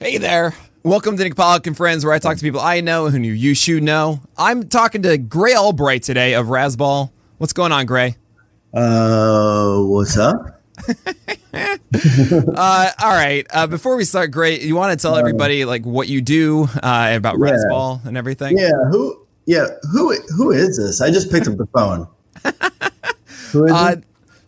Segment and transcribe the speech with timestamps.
[0.00, 0.54] Hey there.
[0.82, 3.54] Welcome to Nick Pollack and Friends, where I talk to people I know who you
[3.54, 4.20] should know.
[4.36, 7.10] I'm talking to Grey Albright today of Razzball.
[7.38, 8.16] What's going on, Grey?
[8.72, 10.62] Uh, what's up?
[11.54, 13.46] uh, all right.
[13.50, 17.12] Uh, before we start, Grey, you want to tell everybody like what you do uh,
[17.16, 17.52] about Yeah.
[17.52, 18.58] Razzball and everything?
[18.58, 19.26] Yeah, who?
[19.46, 20.14] Yeah, who?
[20.36, 21.00] Who is this?
[21.00, 22.06] I just picked up the phone.
[23.52, 23.96] who is Uh,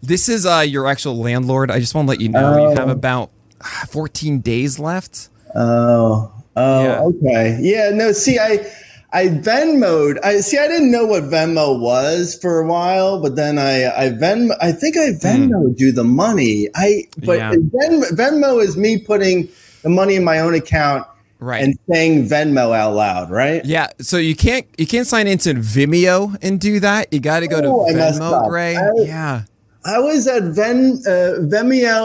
[0.03, 1.71] this is uh, your actual landlord.
[1.71, 2.93] I just want to let you know you have Oh.
[2.93, 3.30] about
[3.62, 5.30] ah, 14 days left.
[5.55, 7.01] Oh, oh, yeah.
[7.01, 7.59] okay.
[7.61, 8.12] Yeah, no.
[8.12, 8.70] See, I,
[9.12, 10.19] I Venmoed.
[10.25, 10.59] I see.
[10.59, 14.56] I didn't know what Venmo was for a while, but then I, I Venmo.
[14.61, 16.69] I think I Venmoed you the money.
[16.75, 17.51] I, but Yeah.
[17.53, 19.48] Ven, Venmo is me putting
[19.83, 21.06] the money in my own account
[21.41, 21.62] Right.
[21.62, 23.65] and saying Venmo out loud, right?
[23.65, 27.12] yeah, so you can't you can't sign into Vimeo and do that.
[27.12, 28.48] You got to go to Oh, messed Venmo.
[28.48, 28.77] Grey.
[28.77, 29.42] I- yeah.
[29.84, 31.39] I was at Ven, uh,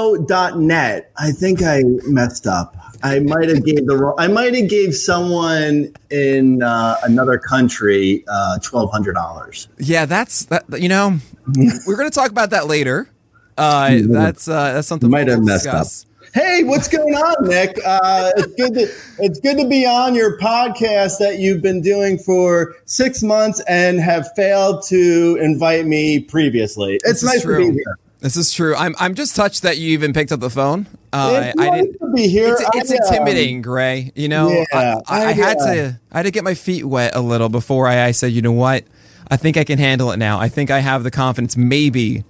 [0.07, 1.11] Vimeo.net.
[1.17, 2.75] I think I messed up.
[3.03, 4.15] I might have gave the wrong.
[4.17, 9.67] I might have gave someone in uh, another country uh, twelve hundred dollars.
[9.77, 10.63] Yeah, that's that.
[10.81, 11.19] You know,
[11.85, 13.09] we're going to talk about that later.
[13.57, 16.05] Uh, that's uh, that's something Might we'll have messed discuss.
[16.33, 17.77] Hey, what's going on, Nick?
[17.85, 18.73] Uh, it's good.
[18.73, 23.61] To, it's good to be on your podcast that you've been doing for six months
[23.67, 26.95] and have failed to invite me previously.
[27.03, 27.67] It's This is nice to true.
[27.67, 27.99] be here.
[28.21, 28.73] This is true.
[28.75, 30.87] I'm I'm just touched that you even picked up the phone.
[31.13, 31.93] Uh, It's I didn't.
[31.99, 32.53] to be here.
[32.59, 34.11] It's, it's I, intimidating, Grey.
[34.15, 37.15] You know, Yeah, I, I, I had to I had to get my feet wet
[37.15, 38.83] a little before I, I said, you know what,
[39.29, 40.39] I think I can handle it now.
[40.39, 42.23] I think I have the confidence, maybe,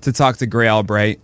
[0.00, 1.20] to talk to Grey Albright.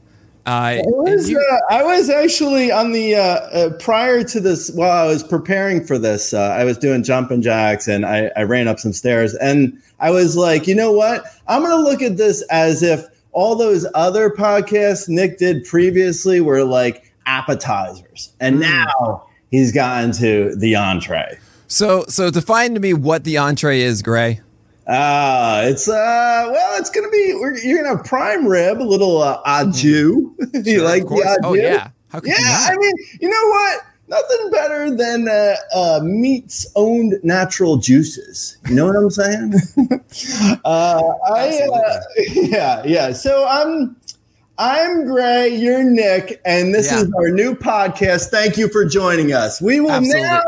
[0.46, 4.70] Uh, I was, you- uh, I was actually on the uh, uh, prior to this
[4.70, 6.32] while I was preparing for this.
[6.32, 10.10] Uh, I was doing jumping jacks and I, I ran up some stairs and I
[10.10, 11.24] was like, you know what?
[11.48, 16.40] I'm going to look at this as if all those other podcasts Nick did previously
[16.40, 18.60] were like appetizers, and Hmm.
[18.62, 21.38] now he's gotten to the entree.
[21.66, 24.40] so so define to me what the entree is, Grey.
[24.86, 29.20] Uh, it's uh, well, it's gonna be we're, you're gonna have prime rib, a little
[29.20, 30.14] uh, au jus.
[30.64, 31.90] you Sure, like the Oh yeah.
[32.08, 32.72] How could you Yeah, not?
[32.72, 33.80] I mean, you know what?
[34.08, 38.56] Nothing better than uh, uh, meat's owned natural juices.
[38.68, 39.54] You know what I'm saying?
[40.64, 42.00] uh, I, uh,
[42.32, 43.12] yeah, yeah.
[43.12, 43.94] So I'm,
[44.56, 45.48] I'm Grey.
[45.54, 47.02] You're Nick, and this Yeah.
[47.02, 48.30] is our new podcast.
[48.30, 49.60] Thank you for joining us.
[49.60, 50.22] We will Absolutely.
[50.22, 50.42] now.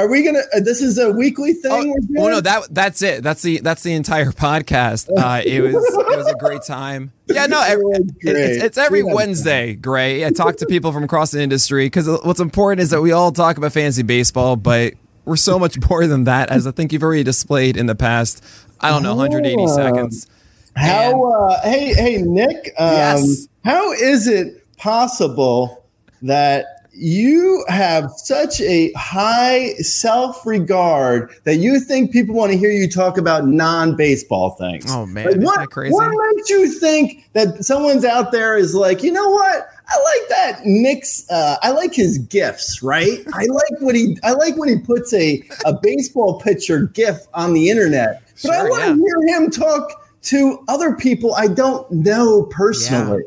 [0.00, 0.40] Are we gonna?
[0.54, 1.94] Uh, this is a weekly thing.
[2.18, 3.22] Oh, oh no, that that's it.
[3.22, 5.08] That's the that's the entire podcast.
[5.16, 7.12] Uh, it was it was a great time.
[7.26, 9.74] Yeah, no, every, it- it's, it's every We Wednesday.
[9.74, 13.12] Grey, I talk to people from across the industry because what's important is that we
[13.12, 14.94] all talk about fantasy baseball, but
[15.26, 16.50] we're so much more than that.
[16.50, 18.42] As I think you've already displayed in the past.
[18.80, 19.66] I don't know, 180 Oh.
[19.76, 20.26] seconds.
[20.74, 21.22] How?
[21.30, 22.72] Uh, hey, hey, Nick.
[22.78, 23.48] Um, Yes.
[23.62, 25.84] How is it possible
[26.22, 32.88] that you have such a high self-regard that you think people want to hear you
[32.88, 34.84] talk about non-baseball things?
[34.88, 35.92] Oh, man, Like, what, crazy?
[35.92, 39.68] What makes you think that someone's out there is like, you know what?
[39.88, 41.28] I like that Nick's.
[41.30, 43.18] Uh, I like his gifts, right?
[43.32, 44.16] I like what he.
[44.22, 48.22] I like when he puts a a baseball pitcher gif on the internet.
[48.42, 48.92] But I Sure, want yeah.
[48.92, 49.90] to hear him talk
[50.22, 53.24] to other people I don't know personally.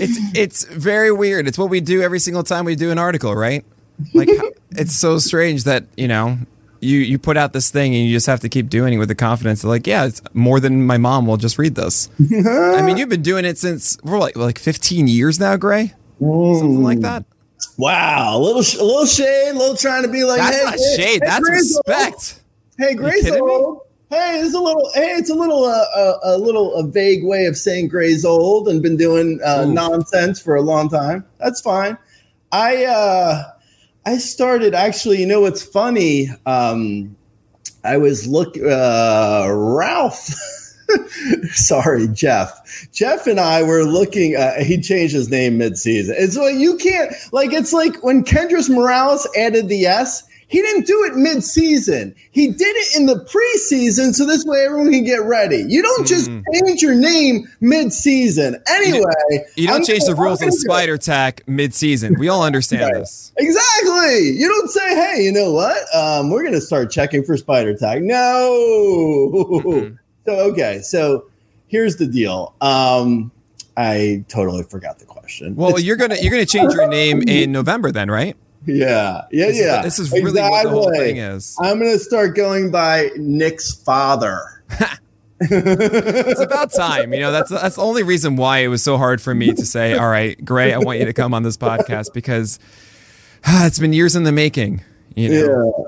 [0.00, 1.46] It's it's very weird.
[1.46, 3.64] It's what we do every single time we do an article, right?
[4.14, 4.28] Like
[4.72, 6.38] it's so strange that you know
[6.80, 9.08] you you put out this thing and you just have to keep doing it with
[9.08, 9.62] the confidence.
[9.62, 12.08] That like, yeah, it's more than my mom will just read this.
[12.20, 16.82] I mean, you've been doing it since we're like like 15 years now, Grey, something
[16.82, 17.24] like that.
[17.76, 20.64] Wow, a little, sh- a little shade, a little trying to be like, That's hey,
[20.64, 21.04] not hey, shade.
[21.06, 21.84] hey, That's Grey's old.
[21.86, 22.40] respect.
[22.78, 23.52] Hey, Grey's kidding me?
[23.52, 23.80] old.
[24.10, 24.90] Hey, it's a little.
[24.92, 28.68] Hey, it's a little, uh, uh, a little, a vague way of saying Grey's old
[28.68, 31.24] and been doing uh, nonsense for a long time.
[31.38, 31.96] That's fine.
[32.50, 33.44] I, uh,
[34.06, 35.20] I started actually.
[35.20, 36.28] You know what's funny?
[36.44, 37.16] Um,
[37.84, 40.28] I was look, uh, Ralph.
[41.52, 42.88] Sorry, Jeff.
[42.92, 44.34] Jeff and I were looking.
[44.34, 46.16] Uh, he changed his name mid-season.
[46.18, 47.52] It's like you can't like.
[47.52, 50.24] It's like when Kendrys Morales added the S.
[50.50, 52.12] He didn't do it mid-season.
[52.32, 55.64] He did it in the preseason, so this way everyone can get ready.
[55.68, 58.56] You don't just change your name mid-season.
[58.68, 58.98] Anyway,
[59.32, 59.38] Mm.
[59.54, 60.60] You don't I'm change the rules I'm on gonna do it.
[60.60, 62.16] Spider Tack mid-season.
[62.18, 62.94] We all understand Right.
[62.94, 63.30] this.
[63.36, 64.30] Exactly.
[64.30, 65.76] You don't say, "Hey, you know what?
[65.94, 69.92] Um, we're going to start checking for Spider Tack." No.
[70.26, 70.80] So okay.
[70.82, 71.24] So
[71.68, 72.54] here's the deal.
[72.60, 73.32] Um,
[73.76, 75.56] I totally forgot the question.
[75.56, 78.36] Well, It's- you're gonna you're gonna change your name in November, then, right?
[78.66, 79.82] Yeah, yeah, This is- yeah.
[79.82, 81.56] this is really what the whole thing is.
[81.60, 84.62] I'm going to start going by Nick's father.
[85.42, 87.14] It's about time.
[87.14, 89.64] You know, that's that's the only reason why it was so hard for me to
[89.64, 92.58] say, "All right, Grey, I want you to come on this podcast," because
[93.46, 94.82] it's been years in the making.
[95.14, 95.36] You know?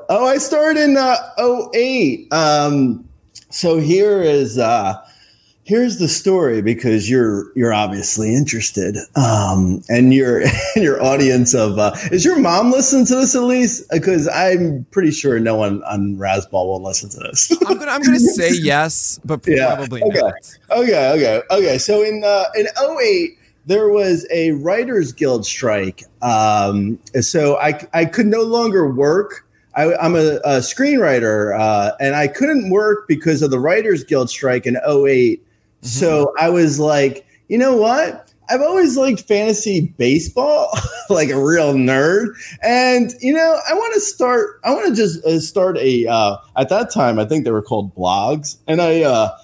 [0.01, 0.05] Yeah.
[0.09, 1.17] Oh, I started in uh,
[1.75, 2.33] 08.
[2.33, 3.07] Um,
[3.51, 4.95] so here is uh,
[5.65, 10.41] here's the story because you're you're obviously interested, um, and your
[10.75, 13.85] and your audience of uh, is your mom listen to this at least?
[13.91, 17.51] Because I'm pretty sure no one on Razzball will listen to this.
[17.67, 19.75] I'm gonna I'm gonna say yes, but Yeah.
[19.75, 20.19] probably Okay.
[20.19, 20.35] not.
[20.71, 21.79] Okay, okay, okay.
[21.79, 26.03] So in uh, in 08, there was a Writers Guild strike.
[26.23, 29.47] Um, so I I could no longer work.
[29.75, 34.29] I, I'm a, a screenwriter, uh, and I couldn't work because of the Writers Guild
[34.29, 34.77] strike in
[35.83, 38.33] 8 So I was like, you know what?
[38.49, 40.71] I've always liked fantasy baseball,
[41.11, 42.35] like a real nerd.
[42.63, 44.61] And you know, I want to start.
[44.65, 46.07] I want to just uh, start a.
[46.07, 49.03] Uh, at that time, I think they were called blogs, and I.
[49.03, 49.37] Uh,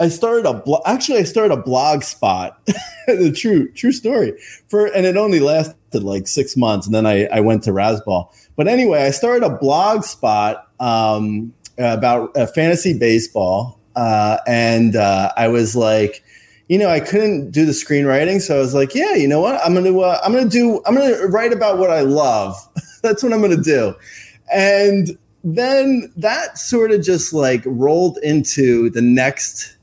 [0.00, 0.82] I started a blog.
[0.86, 2.60] Actually, I started a blog spot.
[3.06, 4.34] the true true story
[4.68, 8.28] for, and it only lasted like six months, and then I, I went to Razzball.
[8.56, 15.32] But anyway, I started a blog spot um, about uh, fantasy baseball, uh, and uh,
[15.36, 16.24] I was like,
[16.68, 19.60] you know, I couldn't do the screenwriting, so I was like, yeah, you know what?
[19.64, 22.56] I'm gonna uh, I'm gonna do I'm gonna write about what I love.
[23.02, 23.94] That's what I'm gonna do,
[24.52, 29.76] and then that sort of just like rolled into the next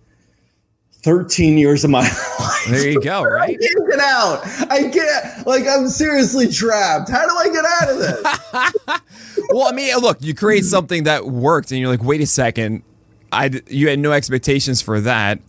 [1.03, 2.01] 13 years of my
[2.39, 2.65] life.
[2.67, 3.59] There you go, I right?
[3.59, 4.41] can't get out.
[4.71, 5.47] I can't.
[5.47, 7.09] Like, I'm seriously trapped.
[7.09, 9.45] How do I get out of this?
[9.49, 12.83] well, I mean, look, you create something that worked, and you're like, wait a second,
[13.31, 15.39] I you had no expectations for that,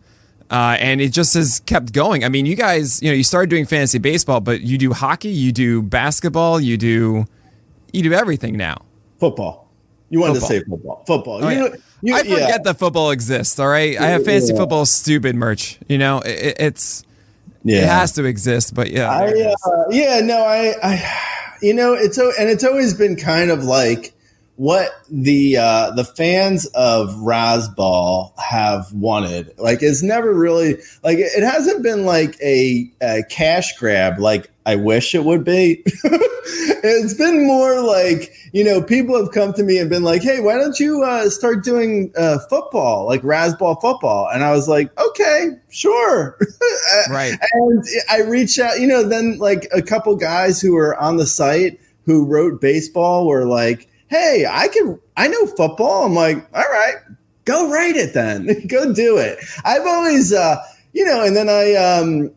[0.51, 2.25] uh, and it just has kept going.
[2.25, 5.29] I mean, you guys, you know, you started doing fantasy baseball, but you do hockey,
[5.31, 7.27] you do basketball, you do
[7.93, 8.83] you do everything now.
[9.19, 9.69] football.
[10.11, 10.49] You wanted Football.
[10.51, 11.05] to say football.
[11.07, 11.45] Football.
[11.45, 11.69] Oh, you yeah.
[12.03, 12.59] you, I forget yeah.
[12.65, 13.59] that football exists.
[13.59, 14.59] All right, I have fantasy Yeah.
[14.59, 15.79] football stupid merch.
[15.89, 17.03] You know, it, it's
[17.65, 17.79] Yeah.
[17.79, 19.55] it has to exist, but yeah, I, there it is.
[19.65, 24.13] uh, yeah, no, I, I, you know, it's and it's always been kind of like
[24.57, 29.53] what the uh, the fans of Razzball have wanted.
[29.59, 34.77] Like, it's never really like it hasn't been like a, a cash grab like I
[34.77, 35.83] wish it would be.
[35.85, 40.41] it's been more like you know people have come to me and been like, hey,
[40.41, 44.29] why don't you uh, start doing uh, football like Razzball football?
[44.33, 46.39] And I was like, okay, sure.
[47.11, 47.35] right.
[47.53, 51.27] and I reached out, you know, then like a couple guys who were on the
[51.27, 56.05] site who wrote baseball were like, Hey, I can, I know football.
[56.05, 56.97] I'm like, all right,
[57.47, 58.47] go write it then.
[58.67, 59.39] go do it.
[59.65, 60.63] I've always, uh,
[60.93, 62.31] you know, and then I, um,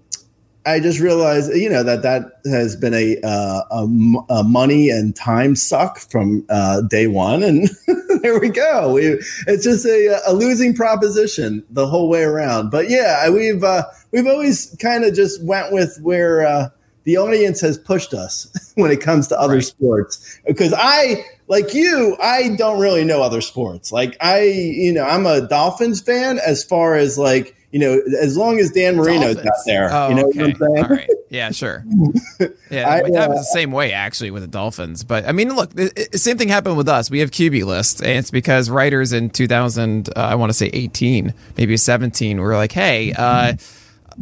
[0.65, 3.87] I just realized, you know, that that has been a, uh, a,
[4.29, 7.69] a money and time suck from uh, day one, and
[8.21, 8.93] there we go.
[8.93, 12.71] We, it's just a, a losing proposition the whole way around.
[12.71, 16.69] But yeah, we've uh, we've always kind of just went with where uh,
[17.05, 19.63] the audience has pushed us when it comes to other Right.
[19.63, 20.39] sports.
[20.45, 23.91] Because I, like you, I don't really know other sports.
[23.91, 27.55] Like I, you know, I'm a Dolphins fan as far as like.
[27.71, 29.47] You know, as long as Dan Marino's Dolphins.
[29.47, 30.39] out there, Oh, you know okay.
[30.39, 30.77] what I'm saying?
[30.85, 31.09] All right.
[31.29, 31.83] Yeah, sure.
[32.71, 35.03] Yeah, I, uh, was the same way actually with the Dolphins.
[35.03, 37.11] But I mean, look, the the same thing happened with us.
[37.11, 40.69] We have QB list, and it's because writers in 2000, uh, I want to say
[40.71, 43.11] 18, maybe 17, were like, hey.
[43.11, 43.55] Uh,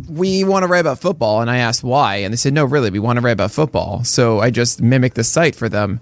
[0.10, 2.90] we want to write about football, and I asked why, and they said, "No, really,
[2.90, 6.02] we want to write about football." So I just mimicked the site for them,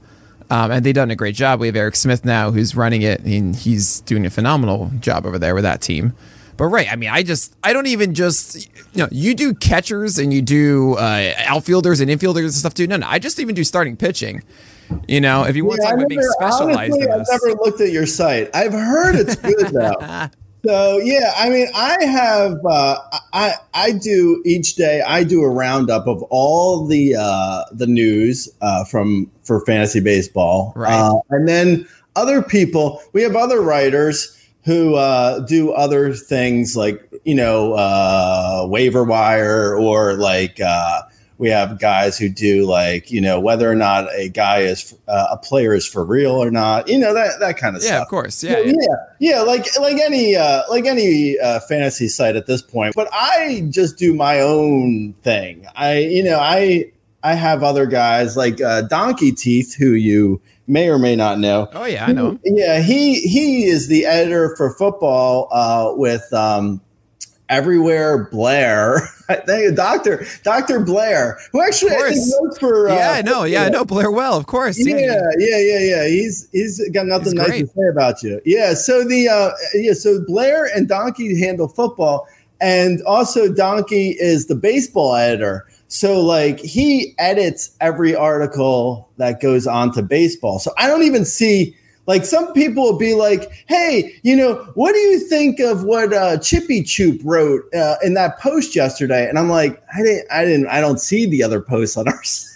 [0.49, 1.59] um, and they've done a great job.
[1.59, 5.37] We have Eric Smith now, who's running it, and he's doing a phenomenal job over
[5.37, 6.13] there with that team.
[6.57, 10.19] But right, I mean, I just, I don't even just, you know, you do catchers
[10.19, 12.85] and you do uh, outfielders and infielders and stuff too.
[12.85, 14.43] No, no, I just even do starting pitching.
[15.07, 17.81] You know, if you want to Yeah, talk about being specialized honestly, I've never looked
[17.81, 18.49] at your site.
[18.53, 20.27] I've heard it's good though.
[20.65, 22.57] so yeah, I mean, I have.
[22.65, 22.99] Uh,
[23.33, 25.01] I I do each day.
[25.01, 30.73] I do a roundup of all the uh, the news uh, from for fantasy baseball,
[30.75, 30.93] Right.
[30.93, 33.01] Uh, and then other people.
[33.13, 39.75] We have other writers who uh, do other things like you know uh, waiver wire
[39.75, 40.59] or like.
[41.41, 45.25] We have guys who do like you know whether or not a guy is uh,
[45.31, 47.97] a player is for real or not you know that that kind of yeah, stuff
[47.97, 48.43] Yeah, of course.
[48.43, 48.95] Yeah, yeah, yeah.
[49.19, 52.93] yeah, like like any uh, like any uh, fantasy site at this point.
[52.95, 55.65] But I just do my own thing.
[55.75, 56.91] I you know I
[57.23, 61.69] I have other guys like uh, Donkey Teeth who you may or may not know.
[61.73, 62.31] Oh yeah, I know.
[62.31, 62.39] him.
[62.43, 66.81] Yeah, he he is the editor for football uh, with um,
[67.51, 69.01] Everywhere Blair.
[69.29, 72.89] I think Doctor Doctor Blair, who actually I think works for.
[72.89, 73.43] Uh, yeah, I know.
[73.43, 74.77] Yeah, I know Blair well, of course.
[74.79, 74.95] yeah,
[75.37, 76.07] yeah, yeah, yeah.
[76.07, 77.59] He's he's got nothing He's nice great.
[77.61, 78.41] to say about you.
[78.45, 78.73] Yeah.
[78.73, 82.25] So the uh, yeah, so Blair and Donkey handle football,
[82.61, 85.67] and also Donkey is the baseball editor.
[85.89, 90.57] So like he edits every article that goes on to baseball.
[90.59, 91.75] So I don't even see
[92.07, 96.13] like some people will be like, "Hey, you know, what do you think of what
[96.13, 100.43] uh, Chippy Choop wrote uh, in that post yesterday?" And I'm like, "I didn't, I
[100.45, 102.47] didn't, I don't see the other posts on our site.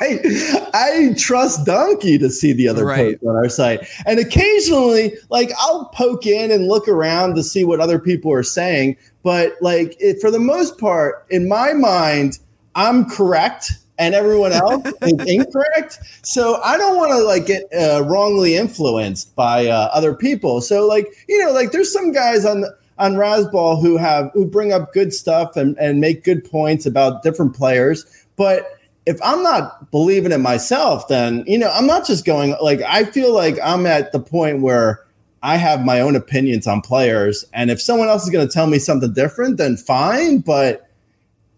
[0.00, 3.12] I, I trust Donkey to see the other Right.
[3.20, 7.62] posts on our site, and occasionally, like I'll poke in and look around to see
[7.64, 8.96] what other people are saying.
[9.22, 12.38] But like it, for the most part, in my mind,
[12.74, 16.00] I'm correct and everyone else is incorrect.
[16.22, 20.60] So I don't want to like get uh, wrongly influenced by uh, other people.
[20.60, 22.64] So like you know, like there's some guys on
[22.98, 27.22] on Razzball who have who bring up good stuff and and make good points about
[27.22, 28.04] different players,
[28.36, 28.66] but
[29.04, 33.04] if I'm not believing it myself, then you know I'm not just going like I
[33.04, 35.04] feel like I'm at the point where
[35.44, 38.66] I have my own opinions on players, and if someone else is going to tell
[38.66, 40.38] me something different, then fine.
[40.38, 40.88] But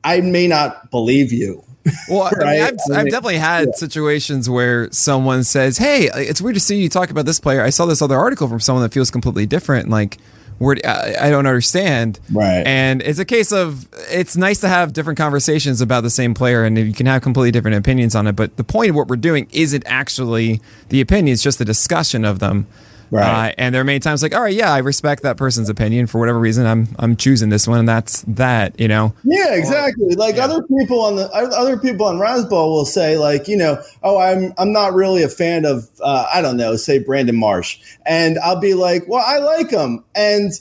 [0.04, 1.63] I may not believe you.
[2.08, 6.60] Well, I mean, I've, I've definitely had situations where someone says, "Hey, it's weird to
[6.60, 7.62] see you talk about this player.
[7.62, 9.90] I saw this other article from someone that feels completely different.
[9.90, 10.18] Like,
[10.58, 12.66] where I, I don't understand." Right.
[12.66, 16.64] And it's a case of it's nice to have different conversations about the same player,
[16.64, 18.34] and you can have completely different opinions on it.
[18.34, 22.24] But the point of what we're doing isn't actually the opinion; it's just the discussion
[22.24, 22.66] of them.
[23.10, 23.50] Right.
[23.50, 26.06] Uh, and there are many times like, all right, yeah, I respect that person's opinion
[26.06, 26.66] for whatever reason.
[26.66, 28.78] I'm I'm choosing this one, and that's that.
[28.78, 29.14] You know.
[29.24, 30.14] Yeah, exactly.
[30.14, 30.44] Like yeah.
[30.44, 34.52] other people on the other people on Razzball will say, like, you know, oh, I'm
[34.58, 38.60] I'm not really a fan of uh, I don't know, say Brandon Marsh, and I'll
[38.60, 40.52] be like, well, I like him, and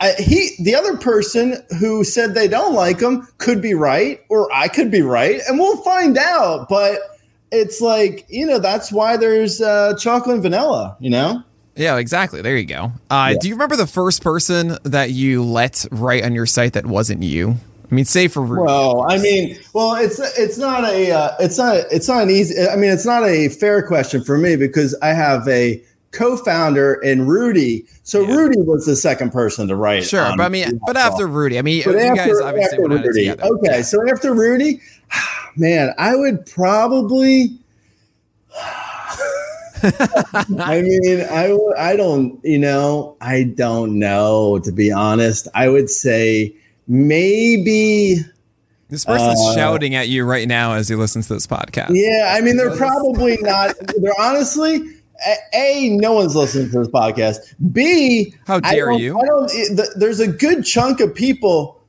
[0.00, 4.52] I, he the other person who said they don't like him could be right, or
[4.52, 6.68] I could be right, and we'll find out.
[6.68, 7.00] But
[7.50, 11.42] it's like you know that's why there's uh, chocolate and vanilla, you know.
[11.78, 12.42] Yeah, exactly.
[12.42, 12.92] There you go.
[13.08, 16.84] Uh, Do you remember the first person that you let write on your site that
[16.86, 17.56] wasn't you?
[17.90, 18.64] I mean, say for Rudy.
[18.64, 22.54] Well, I mean, well, it's it's not a uh, it's not it's not an easy.
[22.68, 27.26] I mean, it's not a fair question for me because I have a co-founder in
[27.26, 27.86] Rudy.
[28.02, 28.34] So Yeah.
[28.36, 30.04] Rudy was the second person to write.
[30.04, 32.82] sure, but I mean, but after Rudy, I mean, But you after, guys obviously after
[32.88, 33.76] went at it Rudy, okay.
[33.76, 33.82] Yeah.
[33.82, 34.80] So after Rudy,
[35.56, 37.50] man, I would probably.
[39.82, 45.48] I mean, I I don't, you know, I don't know to be honest.
[45.54, 46.54] I would say
[46.86, 48.16] maybe.
[48.88, 51.90] this person's uh, shouting at you right now as he listens to this podcast.
[51.90, 53.74] Yeah, I mean, they're probably not.
[53.98, 54.80] They're honestly,
[55.26, 57.38] a, a, no one's listening to this podcast.
[57.72, 59.18] B, How I dare don't- you.
[59.18, 59.50] I don't.
[59.52, 61.80] it- the- there's a good chunk of people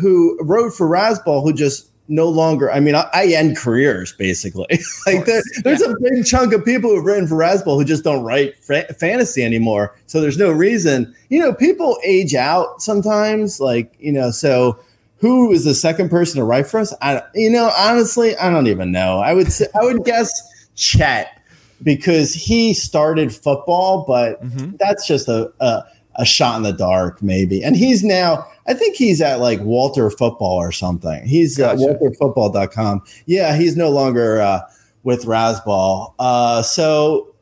[0.00, 2.70] who wrote for Razzball who just no longer.
[2.70, 4.66] I mean, I, I end careers basically.
[5.06, 8.22] like there, there's a big chunk of people who've written for Razzball who just don't
[8.24, 9.94] write fa- fantasy anymore.
[10.06, 11.14] So there's no reason.
[11.30, 13.58] You know, people age out sometimes.
[13.60, 14.78] Like you know, so
[15.18, 16.92] who is the second person to write for us?
[17.00, 19.20] I, don't- you know, honestly, I don't even know.
[19.20, 20.30] I would say, I would guess
[20.74, 21.40] Chet
[21.82, 24.78] because he started football, but Mhm.
[24.78, 25.82] that's just a, a
[26.16, 27.62] a shot in the dark, maybe.
[27.62, 31.26] And he's now, I think he's at like Walter Football or something.
[31.26, 31.98] He's uh, Gotcha.
[32.00, 33.02] WalterFootball.com.
[33.26, 34.60] Yeah, he's no longer uh,
[35.02, 36.14] with Razzball.
[36.18, 37.34] Uh, so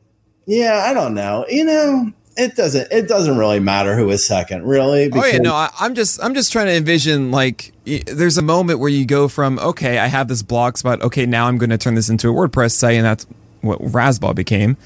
[0.45, 1.45] yeah, I don't know.
[1.49, 5.09] You know, it doesn't it doesn't really matter who is second, really.
[5.11, 8.79] Oh yeah, no, I, I'm just I'm just trying to envision like there's a moment
[8.79, 11.77] where you go from okay, I have this blog spot, okay, now I'm going to
[11.77, 13.25] turn this into a WordPress site, and that's
[13.61, 14.77] what Razzball became.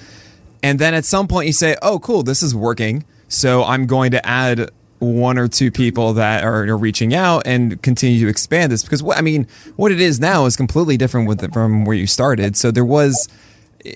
[0.63, 4.11] And then at some point you say, oh cool, this is working, so I'm going
[4.11, 4.69] to add
[4.99, 9.03] one or two people that are, are reaching out and continue to expand this because
[9.03, 12.55] what I mean, what it is now is completely different with from where you started.
[12.55, 13.27] So there was.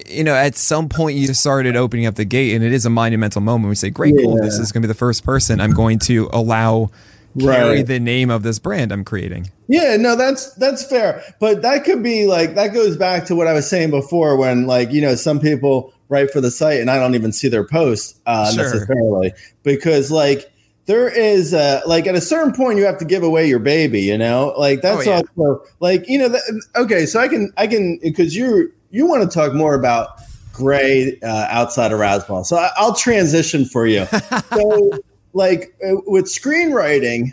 [0.08, 2.90] You know, at some point you started opening up the gate, and it is a
[2.90, 3.68] monumental moment.
[3.68, 4.38] We say, "Great, cool!
[4.38, 6.92] This is going to be the first person I'm going to allow
[7.40, 7.88] carry Right.
[7.88, 9.52] the name of this brand I'm creating.
[9.68, 11.24] Yeah, no, that's that's fair.
[11.40, 14.68] But that could be like that goes back to what I was saying before when
[14.68, 17.64] like, you know, some people write for the site and I don't even see their
[17.66, 18.64] posts uh Sure.
[18.64, 20.52] necessarily because like
[20.86, 24.02] there is uh like at a certain point you have to give away your baby,
[24.02, 24.54] you know?
[24.58, 25.22] Like that's Oh, yeah.
[25.40, 26.42] also like, you know, that,
[26.76, 30.10] okay, so I can I can because you you want to talk more about
[30.54, 32.46] Grey uh, outside of Razzball.
[32.46, 34.06] So I, I'll transition for you.
[34.54, 34.92] so
[35.34, 37.28] like uh, with screenwriting,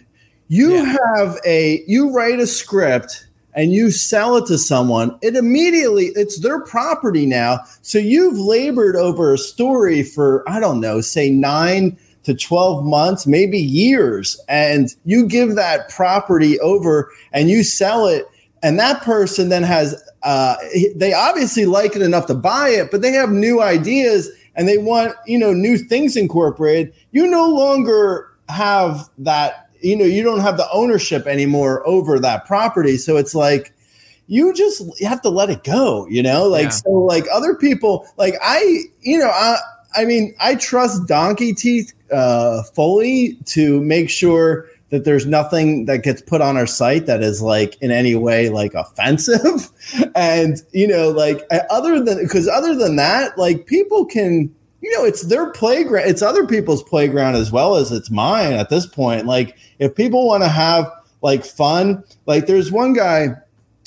[0.46, 0.96] you Yeah.
[1.16, 3.26] have a you write a script
[3.58, 7.58] and you sell it to someone it immediately it's their property now.
[7.82, 13.26] So you've labored over a story for i don't know say 9 to 12 months
[13.26, 18.26] maybe years and you give that property over and you sell it
[18.62, 20.56] and that person then has uh,
[20.96, 24.76] they obviously like it enough to buy it but they have new ideas and they
[24.76, 26.92] want you know new things incorporated.
[27.12, 32.46] You no longer have that you know you don't have the ownership anymore over that
[32.46, 33.72] property so it's like
[34.28, 36.46] you just have to let it go, you know?
[36.46, 36.70] Like, yeah.
[36.70, 39.56] so like other people, like I, you know, I,
[39.96, 46.02] I mean, I trust Donkey Teeth uh, fully to make sure that there's nothing that
[46.02, 49.70] gets put on our site that is like in any way like offensive
[50.14, 55.04] and you know like other than because other than that like people can you know
[55.04, 59.26] it's their playground it's other people's playground as well as it's mine at this point
[59.26, 60.90] like if people want to have
[61.22, 63.28] like fun like there's one guy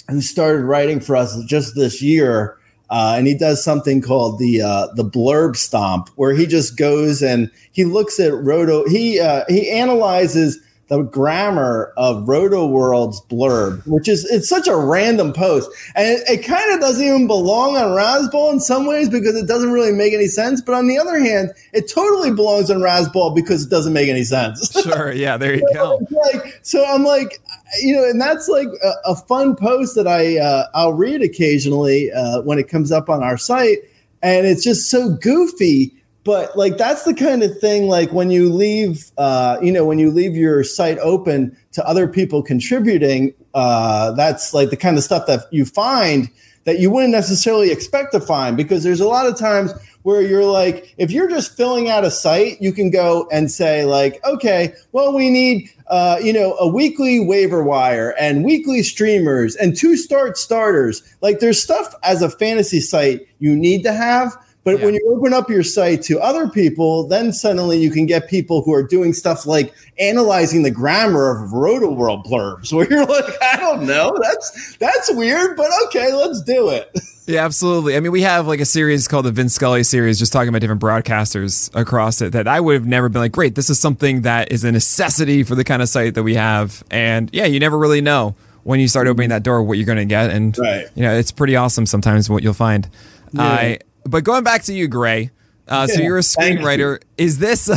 [0.09, 2.57] who started writing for us just this year
[2.91, 7.23] uh, and he does something called the uh, the blurb stomp, where he just goes
[7.23, 8.85] and he looks at roto.
[8.85, 10.59] He uh, he analyzes
[10.91, 16.45] the grammar of Rotoworld's blurb, which is it's such a random post, and it, it
[16.45, 20.11] kind of doesn't even belong on Razzball in some ways because it doesn't really make
[20.13, 20.61] any sense.
[20.61, 24.25] But on the other hand, it totally belongs on Razzball because it doesn't make any
[24.25, 24.69] sense.
[24.81, 26.01] Sure, yeah, there you go.
[26.33, 27.39] like, so I'm like,
[27.81, 32.11] you know, and that's like a, a fun post that I uh, I'll read occasionally
[32.11, 33.77] uh, when it comes up on our site,
[34.21, 38.51] and it's just so goofy but like that's the kind of thing like when you
[38.51, 44.11] leave uh, you know when you leave your site open to other people contributing uh,
[44.11, 46.29] that's like the kind of stuff that you find
[46.63, 48.55] that you wouldn't necessarily expect to find.
[48.55, 49.73] Because there's a lot of times
[50.03, 53.85] where you're like if you're just filling out a site you can go and say
[53.85, 59.55] like okay well we need uh, you know a weekly waiver wire and weekly streamers
[59.55, 61.03] and two start starters.
[61.21, 64.85] Like there's stuff as a fantasy site you need to have but yeah.
[64.85, 68.61] when you open up your site to other people, then suddenly you can get people
[68.61, 73.57] who are doing stuff like analyzing the grammar of Rotoworld blurbs, where you're like, I
[73.57, 76.91] don't know, that's that's weird, but okay, let's do it.
[77.27, 77.95] Yeah, absolutely.
[77.95, 80.59] I mean, we have like a series called the Vince Scully series, just talking about
[80.59, 82.33] different broadcasters across it.
[82.33, 85.43] That I would have never been like, great, this is something that is a necessity
[85.43, 86.83] for the kind of site that we have.
[86.89, 89.99] And yeah, you never really know when you start opening that door what you're going
[89.99, 90.87] to get, and right.
[90.95, 92.89] you know, it's pretty awesome sometimes what you'll find.
[93.33, 93.43] Yeah.
[93.43, 95.31] I but going back to you, Grey.
[95.67, 97.01] Uh, so you're a screenwriter.
[97.17, 97.69] Is this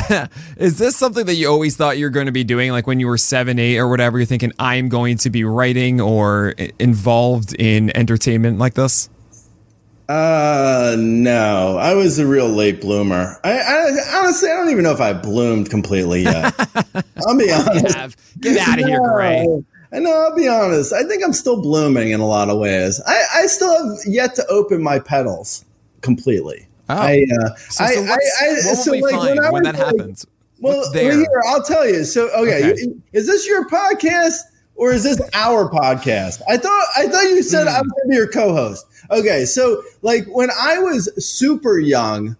[0.57, 2.73] is this something that you always thought you were going to be doing?
[2.73, 6.01] Like when you were seven, eight, or whatever, you're thinking I'm going to be writing
[6.01, 9.09] or involved in entertainment like this.
[10.09, 11.79] Uh, no.
[11.79, 13.39] I was a real late bloomer.
[13.45, 16.53] I, I honestly, I don't even know if I bloomed completely yet.
[17.27, 18.19] I'll be honest.
[18.41, 19.47] Get out of here, Grey.
[19.93, 20.13] I know.
[20.13, 20.93] I'll be honest.
[20.93, 23.01] I think I'm still blooming in a lot of ways.
[23.07, 25.65] I, I still have yet to open my petals
[26.05, 26.69] completely.
[26.89, 26.95] Oh.
[26.95, 30.27] I, uh, so, so I, I, I, so like when, when that like, happens.
[30.61, 32.05] Well, here I'll tell you.
[32.05, 34.39] So, okay, okay, is this your podcast
[34.77, 36.43] or is this our podcast?
[36.49, 37.71] I thought I thought you said mm.
[37.71, 38.87] I was going to be your co-host.
[39.11, 42.37] Okay, so like when I was super young,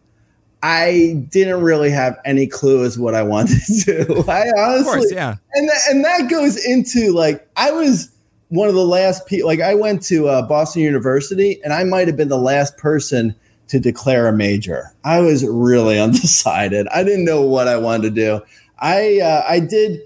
[0.63, 4.25] I didn't really have any clue as what I wanted to.
[4.29, 8.11] I honestly, course, yeah, and that, and that goes into like I was
[8.49, 9.49] one of the last people.
[9.49, 13.35] Like I went to uh, Boston University, and I might have been the last person
[13.75, 14.95] to declare a major.
[15.03, 16.87] I was really undecided.
[16.89, 18.41] I didn't know what I wanted to do.
[18.79, 20.01] I uh, I did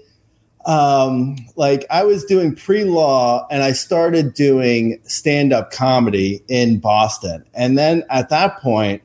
[0.65, 6.79] um, like I was doing pre law and I started doing stand up comedy in
[6.79, 9.03] Boston, and then at that point.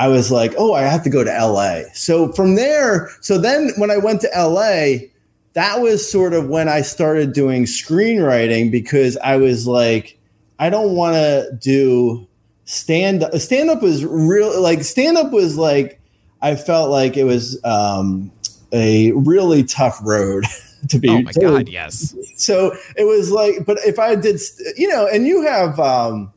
[0.00, 1.80] I was like, oh, I have to go to LA.
[1.92, 5.08] So from there, so then when I went to LA,
[5.54, 10.16] that was sort of when I started doing screenwriting because I was like,
[10.60, 12.27] I don't want to do
[12.68, 15.98] stand up stand up was real like stand up was like
[16.42, 18.30] I felt like it was um,
[18.72, 20.44] a really tough road
[20.88, 21.08] to be.
[21.08, 22.14] Oh my god, yes.
[22.36, 24.40] So it was like, but if I did,
[24.76, 26.32] you know, and you have um,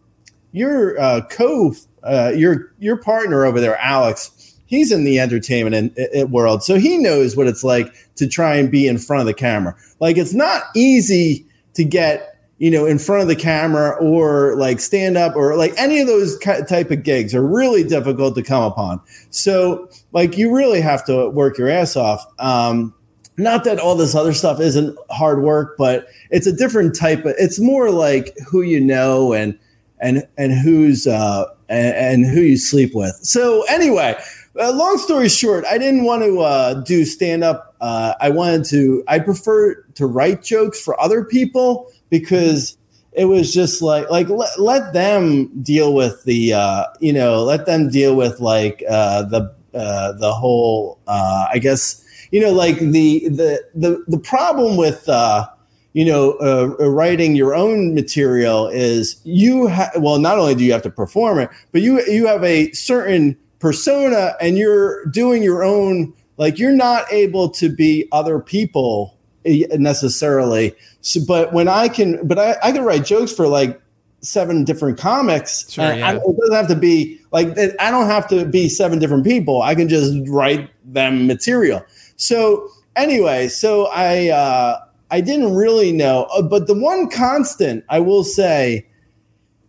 [0.53, 4.37] your uh, co, uh, your your partner over there, Alex.
[4.65, 8.55] He's in the entertainment and, and world, so he knows what it's like to try
[8.55, 9.75] and be in front of the camera.
[9.99, 12.30] Like it's not easy to get
[12.61, 16.05] you know, in front of the camera or like stand up or like any of
[16.05, 19.01] those type of gigs are really difficult to come upon.
[19.31, 22.23] So, like, you really have to work your ass off.
[22.37, 22.93] Um,
[23.35, 27.33] not that all this other stuff isn't hard work, but it's a different type of.
[27.39, 29.57] It's more like who you know and
[29.99, 33.15] and and who's uh and, and who you sleep with.
[33.23, 34.21] So anyway,
[34.59, 37.75] uh, long story short, I didn't want to uh, do stand up.
[37.81, 39.03] Uh, I wanted to.
[39.07, 42.77] I prefer to write jokes for other people because
[43.13, 47.65] it was just like like let, let them deal with the uh, you know let
[47.65, 52.77] them deal with like uh, the uh, the whole uh, I guess you know like
[52.77, 55.47] the the the the problem with uh,
[55.93, 60.71] you know uh, writing your own material is you ha- well not only do you
[60.71, 65.63] have to perform it but you you have a certain persona and you're doing your
[65.63, 70.75] own like you're not able to be other people necessarily.
[71.01, 73.81] So, but when I can, but I, I can write jokes for like
[74.21, 75.71] seven different comics.
[75.71, 78.99] Sure, and I- it doesn't have to be like I don't have to be seven
[78.99, 79.61] different people.
[79.63, 81.83] I can just write them material.
[82.17, 87.99] So anyway, so I uh, I didn't really know, uh, but the one constant I
[87.99, 88.85] will say.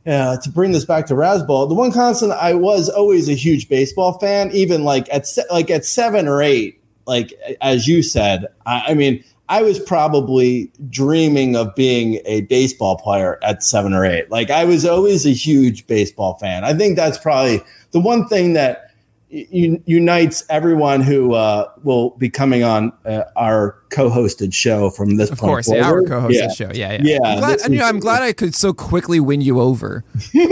[0.05, 3.69] Uh, to bring this back to Razzball, the one constant I was always a huge
[3.69, 8.49] baseball fan, even like at se- like at seven or eight, like as you said.
[8.67, 14.03] I, I mean, I was probably dreaming of being a baseball player at seven or
[14.07, 14.31] eight.
[14.31, 16.65] Like I was always a huge baseball fan.
[16.65, 17.61] I think that's probably
[17.91, 18.93] the one thing that
[19.29, 25.33] unites everyone who uh, will be coming on uh, our co-hosted show from this point.
[25.33, 26.49] Of point course, yeah, our co-hosted Yeah.
[26.49, 26.71] show.
[26.75, 26.99] Yeah, yeah.
[27.03, 29.61] Yeah, I'm glad, this and, you know, I'm glad I could so quickly win you
[29.61, 30.03] over.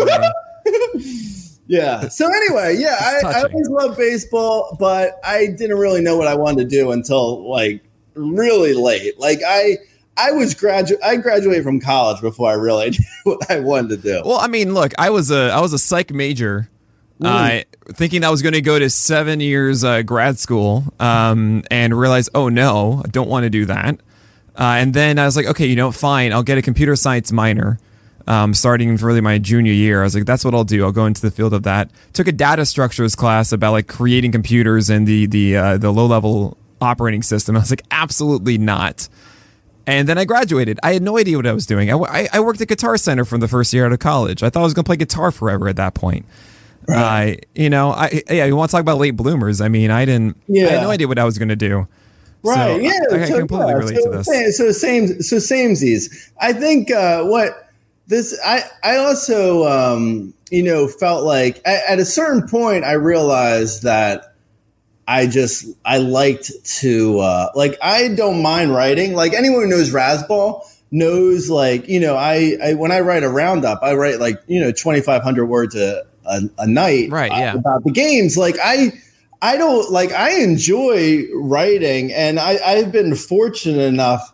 [1.71, 2.09] Yeah.
[2.09, 6.35] So anyway, yeah, I, I always loved baseball, but I didn't really know what I
[6.35, 9.19] wanted to do until like really late.
[9.19, 9.79] Like I,
[10.17, 11.01] I was graduate.
[11.03, 14.23] I graduated from college before I really knew what I wanted to do.
[14.25, 16.69] Well, I mean, look, I was a I was a psych major,
[17.23, 17.61] uh,
[17.93, 22.29] thinking I was going to go to seven years uh, grad school, um, and realize,
[22.35, 24.01] oh no, I don't want to do that.
[24.57, 27.33] Uh, and then I was like, okay, you know, fine, I'll get a computer science
[27.33, 27.79] minor.
[28.27, 30.85] Um, starting really my junior year, I was like, that's what I'll do.
[30.85, 31.91] I'll go into the field of that.
[32.13, 36.07] Took a data structures class about like creating computers and the the uh, the low
[36.07, 37.57] level operating system.
[37.57, 39.09] I was like, absolutely not.
[39.87, 40.79] And then I graduated.
[40.83, 41.91] I had no idea what I was doing.
[41.91, 44.43] I, I, I worked at Guitar Center from the first year out of college.
[44.43, 46.27] I thought I was going to play guitar forever at that point.
[46.89, 48.47] I, you know, I yeah.
[48.47, 49.61] You want to talk about late bloomers?
[49.61, 50.37] I mean, I didn't.
[50.37, 50.69] I Yeah.
[50.69, 51.87] had no idea what I was going to do.
[52.43, 52.57] Right.
[52.57, 52.91] So yeah.
[53.13, 54.57] I, I so, completely yeah, relate so, to this.
[54.57, 55.23] So same.
[55.23, 56.31] So samesies.
[56.41, 57.71] I think uh, what
[58.07, 58.39] this.
[58.45, 63.83] I I also um, you know felt like at, at a certain point I realized
[63.83, 64.30] that
[65.11, 69.15] I just I liked to uh, like I don't mind writing.
[69.15, 73.29] Like anyone who knows Razzball knows like you know I, I when I write a
[73.29, 77.33] roundup I write like you know twenty five hundred words a, a a night Right,
[77.33, 77.55] yeah.
[77.55, 78.37] about the games.
[78.37, 78.93] Like I
[79.43, 84.33] I don't like I enjoy writing and I, I've been fortunate enough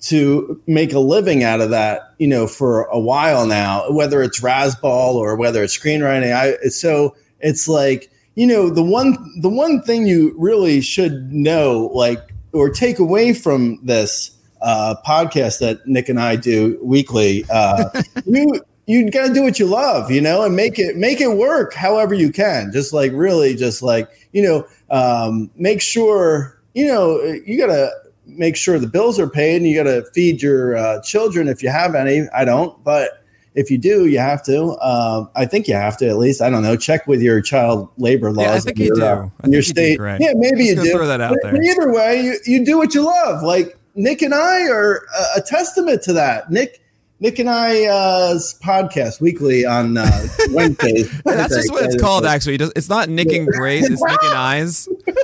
[0.00, 4.40] to make a living out of that, you know, for a while now, whether it's
[4.40, 6.34] Razzball or whether it's screenwriting.
[6.34, 11.90] I so it's like, you know, the one the one thing you really should know,
[11.92, 14.30] like or take away from this
[14.62, 17.90] uh, podcast that Nick and I do weekly, uh,
[18.26, 21.36] you you got to do what you love, you know, and make it make it
[21.36, 22.70] work however you can.
[22.70, 27.90] Just like really, just like you know, um, make sure you know you got to
[28.24, 31.60] make sure the bills are paid, and you got to feed your uh, children if
[31.60, 32.28] you have any.
[32.32, 34.78] I don't, but if you do, you have to.
[34.80, 36.40] Um, I think you have to at least.
[36.42, 36.76] I don't know.
[36.76, 38.46] Check with your child labor laws.
[38.46, 39.04] Yeah, I think in you your, do.
[39.04, 39.98] uh, think your you do, state.
[40.20, 40.90] Yeah, maybe you do.
[40.92, 41.52] throw that out But- there.
[41.52, 43.42] but either way, you, you do what you love.
[43.42, 44.96] Like Nick and I are
[45.36, 46.50] a, a testament to that.
[46.50, 46.80] Nick.
[47.20, 50.08] Nick and I's podcast weekly on uh,
[50.50, 51.12] Wednesdays.
[51.26, 52.54] Yeah, that's just what it's called, actually.
[52.76, 53.90] It's not Nick and Grace.
[53.90, 54.86] It's Nick and Eyes.
[55.06, 55.16] Nick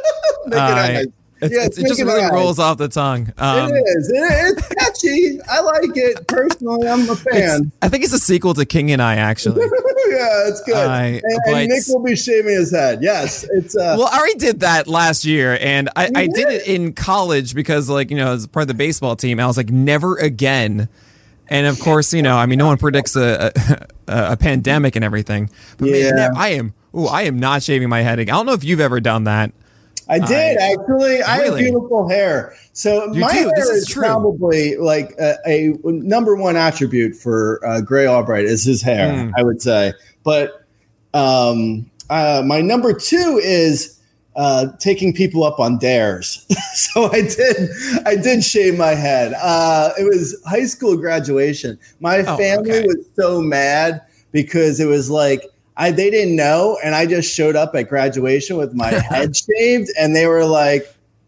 [0.54, 1.04] and Uh.
[1.44, 3.33] It's, Yeah, it's- it just really rolls off the tongue.
[3.38, 4.11] Um, it is.
[4.11, 5.40] It, it's catchy.
[5.50, 6.88] I like it personally.
[6.88, 7.72] I'm a fan.
[7.83, 9.61] I think it's a sequel to King and I, actually.
[10.09, 10.74] yeah, it's good.
[10.76, 13.02] I- and, and Nick will be shaving his head.
[13.02, 13.76] Yes, it's.
[13.76, 17.54] Uh, Well, I already did that last year, and I, I did it in college
[17.54, 20.88] because, like, you know, as part of the baseball team, I was like, never again.
[21.48, 23.52] And of course, you know, I mean, no one predicts a
[24.09, 25.50] a, a pandemic and everything.
[25.76, 26.12] But Yeah.
[26.12, 26.74] man, I am.
[26.96, 28.18] Ooh, I am not shaving my head.
[28.18, 28.35] again.
[28.35, 29.52] I don't know if you've ever done that.
[30.08, 31.22] I did I- actually.
[31.22, 33.38] I have beautiful hair, so You my do?
[33.38, 38.44] hair This is is, probably like a, a number one attribute for uh, Grey Albright
[38.44, 39.26] is his hair.
[39.26, 39.32] Hmm.
[39.36, 40.64] I would say, but
[41.14, 43.98] um, uh, my number two is
[44.36, 46.44] uh, taking people up on dares.
[46.74, 47.70] so I did.
[48.04, 49.32] I did shave my head.
[49.40, 51.78] Uh, it was high school graduation.
[52.00, 52.86] My Oh, family okay.
[52.86, 55.44] was so mad because it was like
[55.76, 59.90] I they didn't know, and I just showed up at graduation with my head shaved,
[59.98, 60.87] and they were like,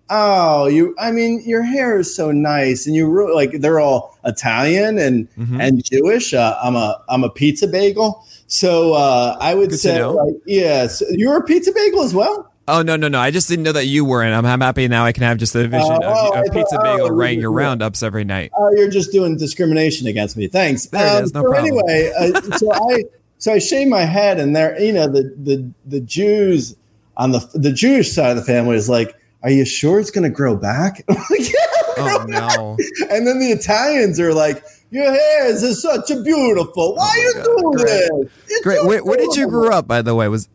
[0.08, 0.94] "Oh, you!
[0.98, 5.28] I mean, your hair is so nice, and you really like." They're all Italian and
[5.36, 5.60] Mhm.
[5.60, 6.32] and Jewish.
[6.34, 11.02] Uh, I'm a I'm a pizza bagel, so uh, I would Good say, like, yes,
[11.10, 12.52] you're a pizza bagel as well.
[12.68, 13.18] Oh no, no, no!
[13.20, 15.04] I just didn't know that you were, and I'm, I'm happy now.
[15.04, 17.52] I can have just a vision Oh, of, oh, of pizza oh, bagel writing your
[17.52, 18.50] roundups every night.
[18.56, 20.48] Oh, you're just doing discrimination against me.
[20.48, 20.86] Thanks.
[20.86, 21.64] Um, There it is, no so problem.
[21.88, 23.04] anyway, uh, so I
[23.38, 26.76] so I shave my head, and there, you know, the the the Jews
[27.16, 30.24] on the the Jewish side of the family is like, "Are you sure it's going
[30.24, 31.54] to grow back?" Like, yeah.
[31.98, 32.76] Oh no!
[33.10, 36.94] And then the Italians are like, "Your hair is such a beautiful.
[36.94, 38.30] Why Oh my you God, doing great.
[38.48, 38.60] this?
[38.62, 38.78] Great.
[38.78, 40.28] so Where, where did you grow up, by the way?
[40.28, 40.48] Was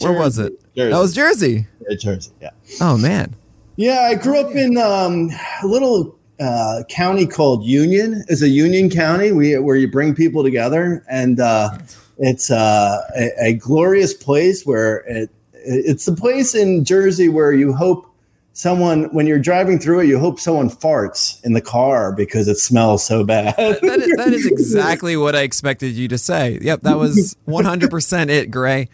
[0.00, 0.52] where was it?
[0.74, 0.90] Jersey.
[0.90, 1.66] That was Jersey.
[1.88, 2.32] Yeah, Jersey.
[2.40, 2.50] Yeah.
[2.80, 3.34] Oh man.
[3.76, 5.30] Yeah, I grew up in um,
[5.62, 8.22] a little uh, county called Union.
[8.28, 11.78] It's a Union County we, where you bring people together, and uh,
[12.18, 17.72] it's uh, a, a, glorious place where it, it's the place in Jersey where you
[17.72, 18.06] hope
[18.52, 22.56] someone when you're driving through it, you hope someone farts in the car because it
[22.56, 23.56] smells so bad.
[23.56, 26.58] that, is, that is exactly what I expected you to say.
[26.60, 28.88] Yep, that was 100% it, Grey.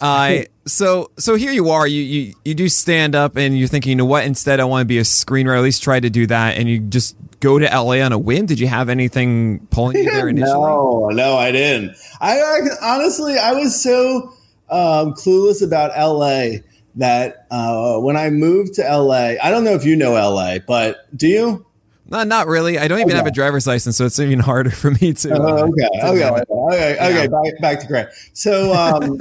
[0.00, 1.86] Uh, so so here you are.
[1.86, 4.24] You, you you do stand up, and you're thinking, you know what?
[4.24, 5.58] Instead, I want to be a screenwriter.
[5.58, 8.46] At least try to do that, and you just go to LA on a whim.
[8.46, 10.60] Did you have anything pulling you there initially?
[10.60, 11.96] no, no, I didn't.
[12.20, 14.32] I, I honestly, I was so
[14.70, 16.60] um, clueless about LA
[16.96, 21.06] that uh, when I moved to LA, I don't know if you know LA, but
[21.16, 21.66] do you?
[22.06, 22.78] Not, not really.
[22.78, 23.16] I don't even okay.
[23.16, 25.34] have a driver's license, so it's even harder for me to.
[25.34, 27.28] Uh, okay, to okay, okay, okay, okay.
[27.28, 28.10] Back, back to Grant.
[28.34, 29.18] So um,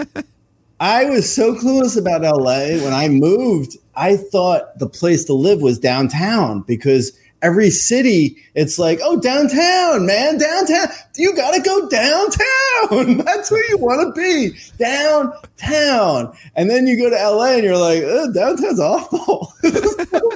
[0.82, 3.78] I was so clueless about LA when I moved.
[3.96, 10.08] I thought the place to live was downtown because every city, it's like, oh, downtown,
[10.08, 10.88] man, downtown.
[11.18, 13.18] You got to go downtown.
[13.26, 16.36] That's where you want to be, downtown.
[16.56, 19.54] And then you go to LA and you're like, oh, downtown's awful.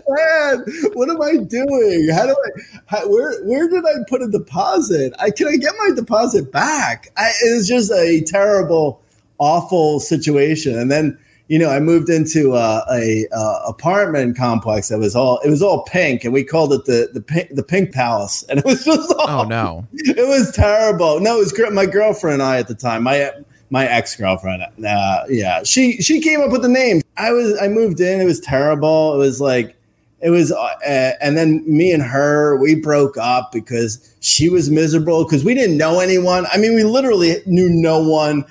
[0.93, 2.09] What am I doing?
[2.13, 2.79] How do I?
[2.85, 5.13] How, where where did I put a deposit?
[5.19, 7.09] I can I get my deposit back?
[7.17, 9.01] I, it was just a terrible,
[9.39, 10.77] awful situation.
[10.77, 11.17] And then
[11.47, 15.61] you know, I moved into uh, a uh, apartment complex that was all it was
[15.61, 18.83] all pink, and we called it the the pink, the pink palace, and it was
[18.83, 21.19] just all, oh no, it was terrible.
[21.19, 23.03] No, it was my girlfriend and I at the time.
[23.03, 23.31] My
[23.69, 27.01] my ex girlfriend, uh, yeah, she she came up with the name.
[27.17, 28.21] I was I moved in.
[28.21, 29.13] It was terrible.
[29.13, 29.75] It was like
[30.21, 35.23] it was, uh, and then me and her we broke up because she was miserable
[35.23, 36.47] because we didn't know anyone.
[36.51, 38.45] I mean, we literally knew no one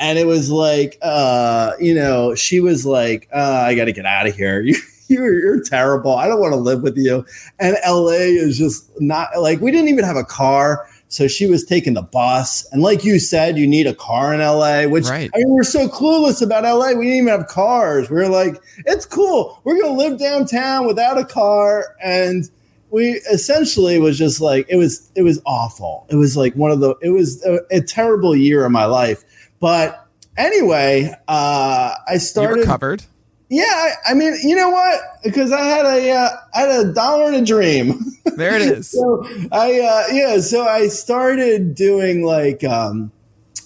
[0.00, 4.26] and it was like uh you know she was like uh, i gotta get out
[4.26, 4.66] of here.
[5.10, 6.14] You you're, you're terrible.
[6.14, 7.26] I don't want to live with you.
[7.58, 10.86] And la is just not like we didn't even have a car.
[11.08, 12.64] So she was taking the bus.
[12.70, 15.28] And like you said you need a car in la which right.
[15.34, 18.08] i mean we're so clueless about la we didn't even have cars.
[18.08, 19.60] We are like it's cool.
[19.64, 21.96] We're gonna live downtown without a car.
[22.00, 22.48] And
[22.90, 26.06] we essentially was just like it was it was awful.
[26.08, 29.24] It was like one of the it was a, a terrible year of my life
[29.60, 33.04] but anyway, uh, I started covered.
[33.48, 35.00] Yeah, I, I, mean, you know what?
[35.24, 38.04] Because I had a uh, I had a dollar and a dream.
[38.36, 38.88] There it is.
[38.88, 43.10] so I uh, yeah, so I started doing like um,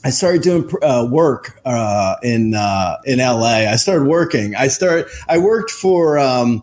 [0.04, 3.68] I started doing uh, work uh, in uh, in LA.
[3.70, 4.57] I started working.
[4.57, 5.07] I started.
[5.28, 6.18] I worked for.
[6.18, 6.62] Um,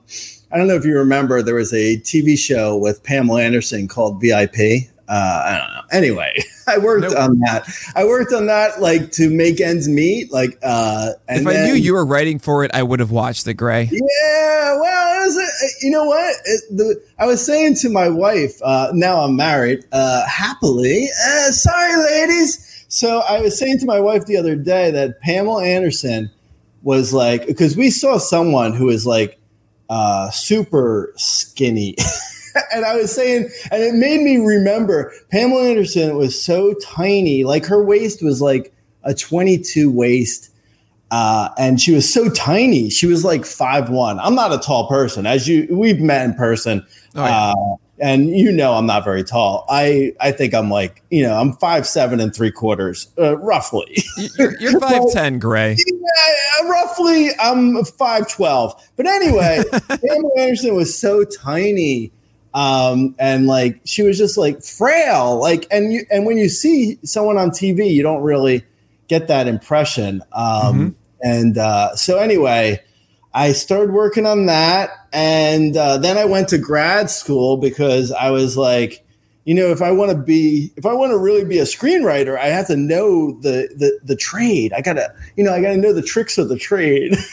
[0.51, 1.41] I don't know if you remember.
[1.41, 5.81] There was a TV show with Pamela Anderson called VIP uh, I don't know.
[5.91, 7.17] Anyway, I worked nope.
[7.17, 7.67] on that.
[7.95, 10.31] I worked on that like to make ends meet.
[10.31, 13.45] Like, uh, if I then, knew you were writing for it, I would have watched
[13.45, 13.89] the Grey.
[13.91, 16.35] Yeah, well, it was, you know what?
[16.45, 18.61] It, the, I was saying to my wife.
[18.63, 21.07] Uh, now I'm married, uh, happily.
[21.25, 22.85] Uh, sorry, ladies.
[22.87, 26.31] So I was saying to my wife the other day that Pamela Anderson
[26.83, 29.39] was like, because we saw someone who was like
[29.89, 31.95] uh, super skinny.
[32.73, 37.65] and I was saying, and it made me remember Pamela Anderson was so tiny, like
[37.65, 40.49] her waist was like a 22 waist.
[41.11, 42.89] Uh, and she was so tiny.
[42.89, 44.17] She was like five one.
[44.19, 46.85] I'm not a tall person, as you we've met in person,
[47.15, 47.49] oh, yeah.
[47.49, 49.65] uh, and you know I'm not very tall.
[49.69, 53.97] I I think I'm like you know I'm five seven and three quarters, uh, roughly.
[54.39, 55.75] You're, you're five ten, Grey.
[55.87, 58.73] Yeah, roughly I'm five twelve.
[58.95, 62.11] But anyway, Pamela Anderson was so tiny
[62.53, 65.39] um, and like she was just like frail.
[65.39, 68.65] Like and you and when you see someone on tv you don't really
[69.07, 70.21] get that impression.
[70.31, 70.89] Um, mm-hmm.
[71.21, 72.81] and uh, so anyway
[73.33, 74.89] i started working on that.
[75.13, 79.05] And uh, then i went to grad school because i was like
[79.43, 82.37] you know if i want to be if i want to really be a screenwriter
[82.37, 84.71] i have to know the the, the trade.
[84.73, 87.15] I gotta you know i gotta know the tricks of the trade.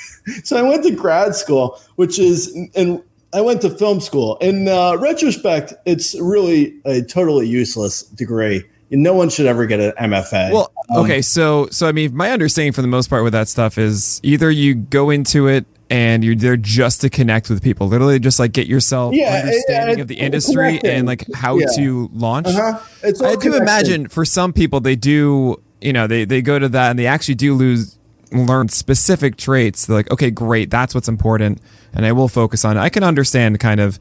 [0.44, 4.36] So i went to grad school which is and I went to film school.
[4.40, 8.64] In uh, retrospect, it's really a totally useless degree.
[8.90, 10.50] No one should ever get an MFA.
[10.50, 13.48] Well, um, okay, so so I mean, my understanding for the most part with that
[13.48, 17.86] stuff is either you go into it and you're there just to connect with people,
[17.88, 21.66] literally just like get yourself yeah, understanding yeah, of the industry and like how yeah.
[21.76, 22.46] to launch.
[22.46, 22.78] Uh-huh.
[23.24, 26.90] I do imagine for some people they do, you know, they they go to that
[26.90, 27.97] and they actually do lose
[28.32, 29.88] learn specific traits.
[29.88, 31.60] Like, okay, great, that's what's important,
[31.92, 32.80] and I will focus on it.
[32.80, 33.98] I can understand kind of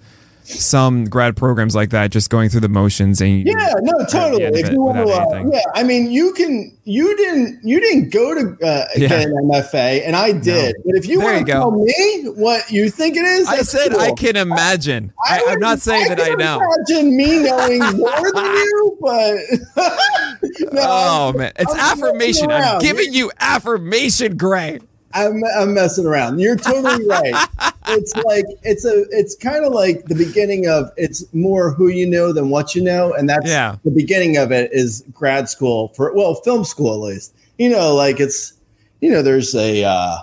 [0.48, 4.44] some grad programs like that, just going through the motions and Yeah, no, totally.
[4.46, 6.74] If you want to, uh, yeah, I mean, you can.
[6.90, 7.60] You didn't.
[7.64, 9.10] You didn't go to uh, Yeah.
[9.10, 10.76] get an MFA, and I did.
[10.86, 14.00] But if you want to tell me what you think it is, I said cool.
[14.00, 15.12] I can imagine.
[15.28, 16.62] I, would- I'm not saying that I know.
[16.62, 19.36] Imagine me knowing more than you, but
[20.72, 22.52] no, Oh I'm- man, it's I'm affirmation.
[22.52, 24.80] I'm giving you affirmation, Grey.
[25.14, 26.40] I'm, I'm messing around.
[26.40, 27.48] You're totally right.
[27.90, 32.06] it's like it's a it's kind of like the beginning of it's more who you
[32.06, 33.76] know than what you know, and that's Yeah.
[33.84, 37.34] the beginning of it is grad school for well film school at least.
[37.58, 38.54] You know, like it's
[39.02, 40.18] you know there's a uh,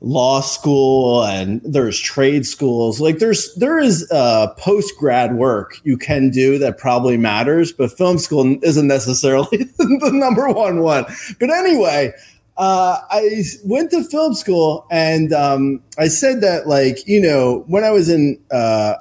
[0.00, 3.00] law school and there's trade schools.
[3.00, 7.90] Like there's there is uh, post grad work you can do that probably matters, but
[7.96, 11.04] film school isn't necessarily the number one one.
[11.38, 12.12] But anyway
[12.60, 17.84] uh, I went to film school and um, I said that, like, you know, when
[17.84, 18.96] I was in uh,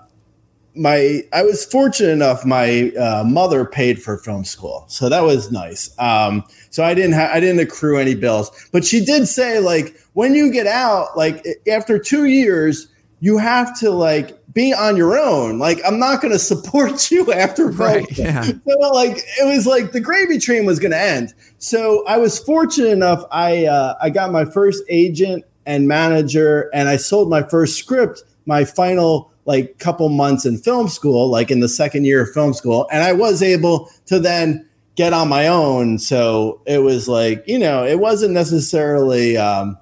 [0.75, 4.85] my, I was fortunate enough, my uh, mother paid for film school.
[4.87, 5.93] So that was nice.
[5.99, 9.93] Um, so I didn't have, I didn't accrue any bills, but she did say, like,
[10.13, 12.87] when you get out, like, after two years,
[13.19, 15.59] you have to, like, be on your own.
[15.59, 18.43] Like, I'm not going to support you after Right, yeah.
[18.43, 21.33] So like it was like the gravy train was going to end.
[21.59, 23.23] So I was fortunate enough.
[23.31, 28.23] I uh, I got my first agent and manager, and I sold my first script.
[28.45, 32.53] My final like couple months in film school, like in the second year of film
[32.53, 35.99] school, and I was able to then get on my own.
[35.99, 39.37] So it was like you know it wasn't necessarily.
[39.37, 39.77] Um,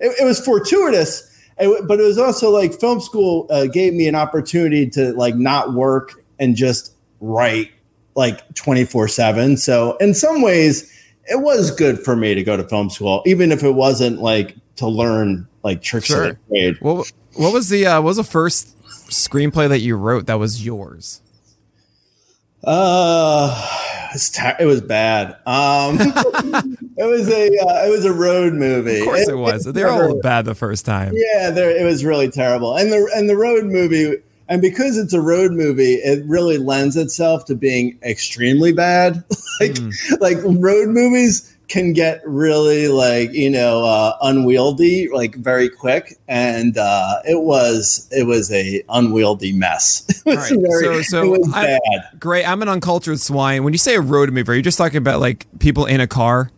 [0.00, 1.27] it, it was fortuitous
[1.60, 5.34] it- but it was also like film school uh, gave me an opportunity to like
[5.36, 7.70] not work and just write
[8.14, 10.92] like 24 7 so in some ways
[11.30, 14.56] it was good for me to go to film school even if it wasn't like
[14.76, 16.24] to learn like tricks Sure.
[16.24, 18.76] of the trade What what was the uh, what was the first
[19.10, 21.22] screenplay that you wrote that was yours?
[22.64, 25.98] uh was, ter- it was bad um
[26.96, 29.64] it was a uh, it was a road movie Of course it was.
[29.64, 31.12] They're all bad the first time.
[31.14, 32.76] Yeah, it was really terrible.
[32.76, 34.16] And the and the road movie,
[34.48, 39.24] and because it's a road movie, it really lends itself to being extremely bad.
[39.60, 39.76] like
[40.20, 46.76] like road movies can get really like you know uh, unwieldy like very quick, and
[46.78, 50.04] uh, it was it was a unwieldy mess.
[50.26, 52.20] it was All right, very, so- so it was I- bad.
[52.20, 52.44] Great.
[52.48, 53.64] I'm an uncultured swine.
[53.64, 56.06] When you say a road movie, are you just talking about like people in a
[56.06, 56.50] car,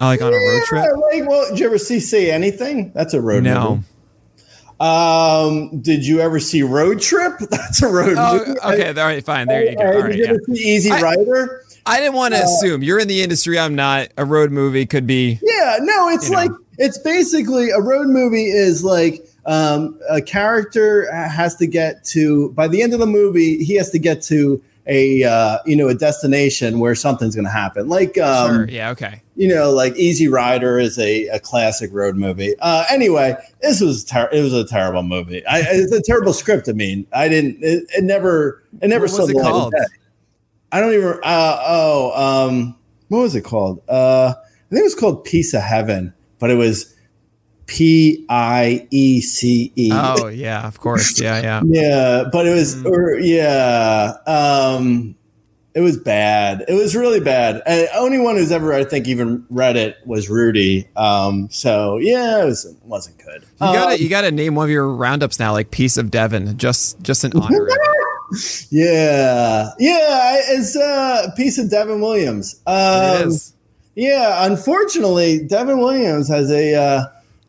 [0.00, 0.84] uh, like on a road trip?
[1.10, 2.92] Like, well, did you ever see Say Anything?
[2.94, 3.70] That's a road No.
[3.76, 3.84] movie.
[4.80, 7.34] Um, did you ever see Road Trip?
[7.50, 8.58] That's a road Oh, movie.
[8.60, 8.88] okay.
[8.98, 9.22] All right.
[9.22, 9.46] Fine.
[9.48, 9.84] There you go.
[9.84, 10.14] All did right.
[10.16, 10.30] you Yeah.
[10.30, 11.64] ever see Easy Rider?
[11.66, 13.58] I didn't want to assume you're in the industry.
[13.58, 14.08] I'm not.
[14.16, 15.38] A road movie could be.
[15.42, 16.42] Yeah, no, it's You know.
[16.42, 22.50] like it's basically a road movie is like um, a character has to get to
[22.52, 25.88] by the end of the movie he has to get to a uh, you know
[25.88, 27.88] a destination where something's going to happen.
[27.88, 28.68] Like um, sure.
[28.68, 28.90] Yeah.
[28.90, 29.22] Okay.
[29.36, 32.54] you know, like Easy Rider is a, a classic road movie.
[32.60, 35.44] Uh, anyway, this was ter- it was a terrible movie.
[35.46, 36.68] I, it's a terrible script.
[36.68, 37.62] I mean, I didn't.
[37.62, 38.62] It, it never.
[38.82, 39.06] It never.
[39.06, 39.72] What was it called?
[39.72, 39.84] day.
[40.72, 41.18] I don't even.
[41.22, 42.76] Uh, oh, um,
[43.08, 43.82] what was it called?
[43.88, 46.94] Uh, I think it was called Piece of Heaven, but it was
[47.66, 49.90] P I E C E.
[49.92, 50.66] Oh yeah.
[50.66, 51.20] Of course.
[51.20, 51.40] Yeah.
[51.42, 51.62] Yeah.
[51.66, 52.86] Yeah, but it was, Mm.
[52.90, 55.14] or yeah, um,
[55.74, 56.64] it was bad.
[56.66, 57.62] It was really bad.
[57.66, 60.88] And only one who's ever, I think, even read it was Rudy.
[60.96, 63.42] Um, so yeah, it, was, wasn't good.
[63.42, 66.10] You got Um, you got to name one of your roundups now, like Piece of
[66.10, 67.68] Devin, just just in honor.
[68.70, 72.60] yeah, yeah, it's uh, a piece of Devin Williams.
[72.66, 73.32] Um.
[73.96, 77.04] Yeah, unfortunately, Devin Williams has a uh,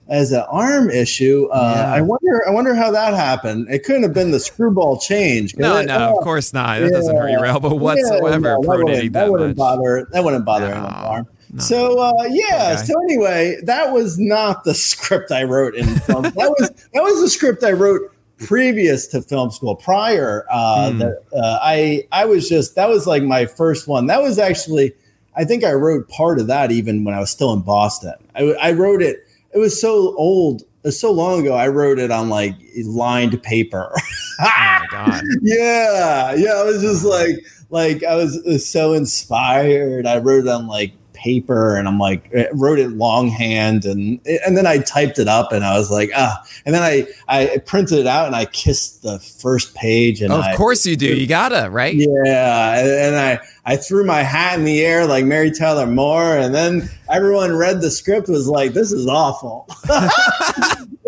[0.09, 1.47] has an arm issue.
[1.53, 1.93] Uh, Yeah.
[1.93, 2.47] I wonder.
[2.47, 3.67] I wonder how that happened.
[3.69, 5.55] It couldn't have been the screwball change.
[5.55, 6.79] No, It- no, oh, of course not.
[6.81, 8.49] That doesn't hurt your elbow whatsoever.
[8.49, 10.07] Yeah, no, that wouldn't, that, that wouldn't bother.
[10.11, 11.27] That wouldn't bother No, arm.
[11.53, 11.59] no.
[11.63, 12.73] So uh, yeah.
[12.75, 12.85] Okay.
[12.87, 16.23] So anyway, that was not the script I wrote in film.
[16.23, 18.01] that was that was the script I wrote
[18.47, 19.75] previous to film school.
[19.75, 20.97] Prior, uh, Hmm.
[20.99, 24.07] that uh, I I was just that was like my first one.
[24.07, 24.93] That was actually
[25.35, 28.13] I think I wrote part of that even when I was still in Boston.
[28.35, 29.19] I, I wrote it.
[29.53, 30.61] It was so old.
[30.61, 31.53] It was so long ago.
[31.55, 33.93] I wrote it on like lined paper.
[34.43, 35.23] Oh my god.
[35.43, 37.35] yeah yeah i was just like
[37.69, 42.33] like i was, was so inspired i wrote it on like paper and i'm like
[42.53, 46.41] wrote it longhand and and then i typed it up and i was like ah
[46.65, 50.41] and then i i printed it out and i kissed the first page and of
[50.41, 51.05] I, course you do.
[51.15, 51.93] You gotta, right?
[51.95, 56.55] yeah and, i i threw my hat in the air like mary tyler moore and
[56.55, 59.67] then everyone read the script was like this is awful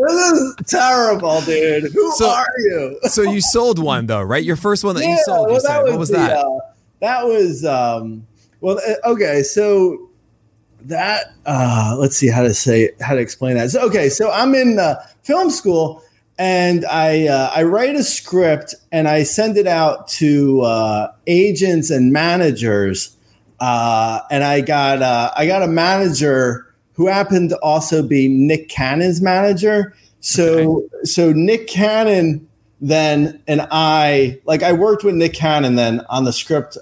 [0.05, 1.91] this is terrible, dude.
[1.93, 2.99] Who So- are you?
[3.03, 4.43] So you sold one though, right?
[4.43, 5.45] Your first one that you sold.
[5.47, 5.81] well, You said.
[5.83, 6.37] What was the, that?
[6.37, 6.59] uh,
[6.99, 8.27] that was um,
[8.63, 9.43] well, uh, okay.
[9.43, 10.09] So
[10.85, 13.69] that uh, let's see how to say how to explain that.
[13.71, 16.01] So, okay, so I'm in uh, film school
[16.39, 21.89] and I uh, I write a script and I send it out to uh, agents
[21.89, 23.17] and managers.
[23.59, 28.69] Uh, and I got uh, I got a manager who happened to also be Nick
[28.69, 29.93] Cannon's manager.
[30.21, 32.47] So so Nick Cannon
[32.79, 36.77] then and I like I worked with Nick Cannon then on the script.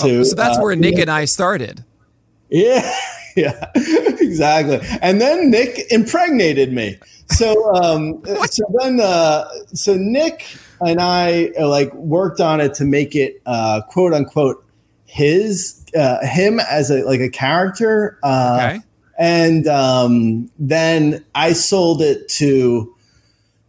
[0.00, 1.84] Uh, to Oh, so that's uh, where Nick and I started.
[2.50, 2.90] yeah,
[3.36, 4.80] yeah, exactly.
[5.02, 6.98] And then Nick impregnated me.
[7.30, 10.46] So, um, so then, uh, so Nick
[10.80, 14.64] and I uh, like worked on it to make it uh, quote unquote
[15.04, 18.18] his uh, him as a like a character.
[18.22, 18.80] Uh, Okay.
[19.18, 22.94] and um, then I sold it to.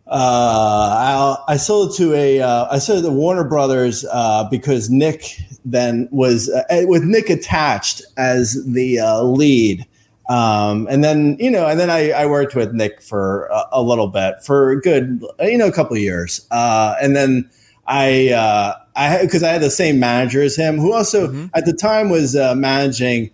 [0.10, 2.42] Uh, I, I sold it to a.
[2.42, 7.30] Uh, I sold it to Warner Brothers uh, because Nick then was uh, with Nick
[7.30, 9.86] attached as the uh, lead,
[10.28, 13.84] um, and then you know, and then I, I worked with Nick for a, a
[13.84, 17.48] little bit for a good you know a couple of years, uh, and then
[17.86, 21.74] I uh, I because I had the same manager as him, who also at the
[21.74, 23.30] time was uh, managing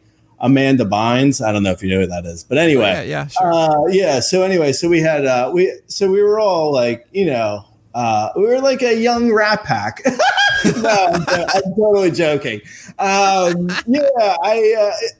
[0.45, 1.43] Amanda Bynes.
[1.45, 3.51] I don't know if you know who that is, but anyway, Yeah, yeah, sure.
[3.53, 4.19] uh, yeah.
[4.19, 7.65] So anyway, so we had uh, we so we were all like, you know,
[7.95, 10.01] uh, we were like a young rat pack.
[10.05, 12.59] no, I'm, I'm totally joking.
[12.99, 14.75] Um, yeah, I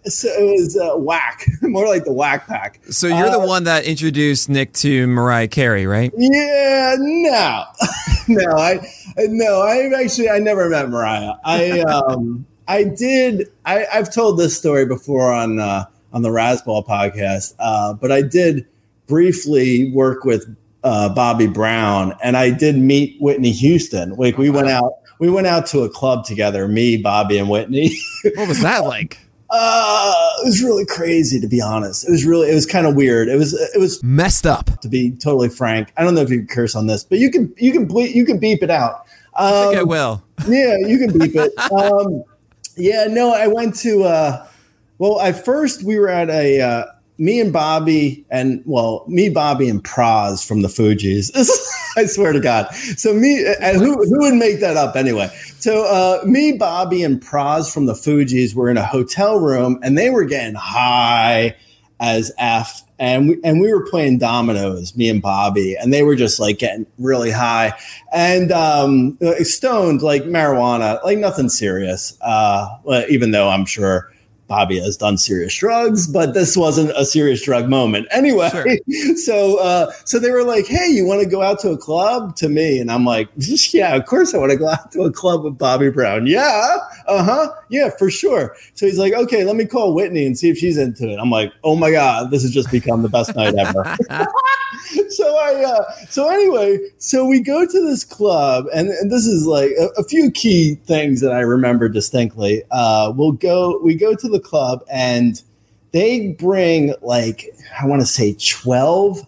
[0.05, 2.79] uh, so it was uh, whack, more like the whack pack.
[2.89, 6.11] so you're the uh, one that introduced Nick to Mariah Carey, right?
[6.17, 7.63] Yeah, no,
[8.27, 8.79] no, I
[9.17, 11.33] no, I actually I never met Mariah.
[11.43, 13.47] I um I did.
[13.65, 18.21] I I've told this story before on uh, on the Razzball podcast, uh, but I
[18.21, 18.65] did
[19.07, 20.45] briefly work with
[20.83, 24.11] uh, Bobby Brown, and I did meet Whitney Houston.
[24.15, 24.93] Like we went out.
[25.19, 27.91] We went out to a club together, me, Bobby, and Whitney.
[28.35, 29.19] What was that like?
[29.49, 32.05] uh, it was really crazy, to be honest.
[32.05, 33.29] It was really, it was kind of weird.
[33.29, 34.81] It was, it was Messed up.
[34.81, 35.93] to be totally frank.
[35.95, 38.07] I don't know if you can curse on this, but you can you can ble-
[38.07, 39.05] you can beep it out.
[39.35, 40.23] I think I Um, will.
[40.49, 41.53] yeah, you can beep it.
[41.71, 42.23] Um,
[42.77, 44.03] yeah, no, I went to.
[44.03, 44.47] Uh,
[44.97, 46.85] well, I first we were at a uh,
[47.17, 51.31] me and Bobby and well, me, Bobby, and Pras from the Fugees.
[51.97, 52.73] I swear to God.
[52.73, 55.27] So me and who who would make that up anyway?
[55.59, 59.97] So uh, me, Bobby, and Pras from the Fugees were in a hotel room and
[59.97, 61.55] they were getting high
[61.99, 62.81] as f.
[62.97, 66.59] And we, and we were playing dominoes, me and Bobby, and they were just like
[66.59, 67.73] getting really high
[68.13, 72.17] and um, stoned, like marijuana, like nothing serious.
[72.21, 72.67] Uh,
[73.09, 74.11] even though I'm sure
[74.47, 78.07] Bobby has done serious drugs, but this wasn't a serious drug moment.
[78.11, 78.79] Anyway,
[79.15, 82.35] so uh, so they were like, "Hey, you want to go out to a club?"
[82.37, 85.11] To me, and I'm like, "Yeah, of course I want to go out to a
[85.11, 86.77] club with Bobby Brown." Yeah,
[87.07, 88.55] uh huh, yeah, for sure.
[88.75, 91.31] So he's like, "Okay, let me call Whitney and see if she's into it." I'm
[91.31, 93.97] like, "Oh my god, this has just become the best night ever."
[95.09, 99.45] so I uh, so anyway, so we go to this club, and, and this is
[99.45, 102.63] like a, a few key things that I remember distinctly.
[102.71, 105.41] Uh, we'll go we go to the club, and
[105.91, 107.45] they bring like
[107.81, 109.25] I want to say twelve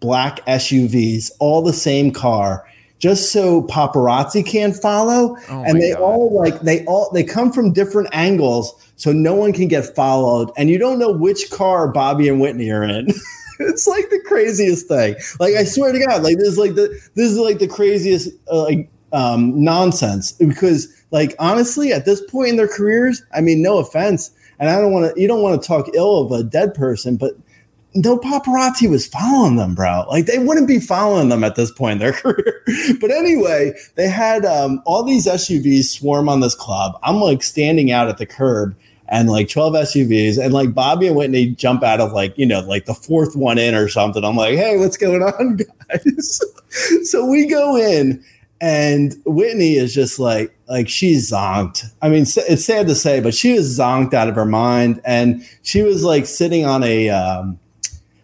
[0.00, 2.64] black SUVs, all the same car.
[2.98, 6.00] Just so paparazzi can't follow, Oh and they God.
[6.00, 10.50] all like they all they come from different angles, so no one can get followed,
[10.56, 13.06] and you don't know which car Bobby and Whitney are in.
[13.60, 15.14] it's like the craziest thing.
[15.38, 18.30] Like I swear to God, like this is like the this is like the craziest
[18.50, 23.62] uh, like um, nonsense because like honestly, at this point in their careers, I mean,
[23.62, 26.42] no offense, and I don't want to you don't want to talk ill of a
[26.42, 27.32] dead person, but
[27.94, 30.04] no paparazzi was following them, bro.
[30.08, 32.62] Like they wouldn't be following them at this point in their career.
[33.00, 36.98] but anyway, they had um, all these SUVs swarm on this club.
[37.02, 38.76] I'm like standing out at the curb
[39.08, 42.60] and like 12 SUVs and like Bobby and Whitney jump out of like, you know,
[42.60, 44.22] like the fourth one in or something.
[44.22, 45.56] I'm like, hey, what's going on,
[45.88, 46.40] guys?
[47.04, 48.22] so we go in
[48.60, 51.84] and Whitney is just like, like she's zonked.
[52.02, 55.00] I mean, it's sad to say, but she was zonked out of her mind.
[55.04, 57.58] And she was like sitting on a, um,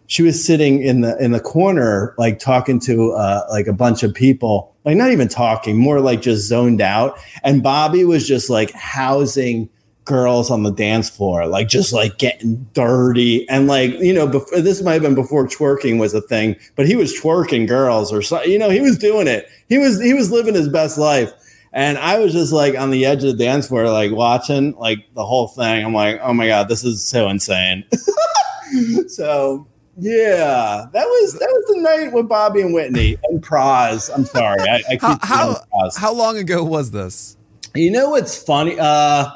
[0.07, 4.03] she was sitting in the in the corner like talking to uh, like a bunch
[4.03, 8.49] of people like not even talking more like just zoned out and bobby was just
[8.49, 9.69] like housing
[10.05, 14.61] girls on the dance floor like just like getting dirty and like you know before
[14.61, 18.21] this might have been before twerking was a thing but he was twerking girls or
[18.21, 21.31] something you know he was doing it he was he was living his best life
[21.75, 25.13] and I was just like on the edge of the dance floor, like watching like
[25.13, 25.85] the whole thing.
[25.85, 27.83] I'm like, oh my God, this is so insane.
[29.09, 34.09] so Yeah, that was that was the night with Bobby and Whitney and Pras.
[34.13, 37.35] I'm sorry, I, I keep How how, how long ago was this?
[37.75, 38.79] You know what's funny?
[38.79, 39.29] Uh,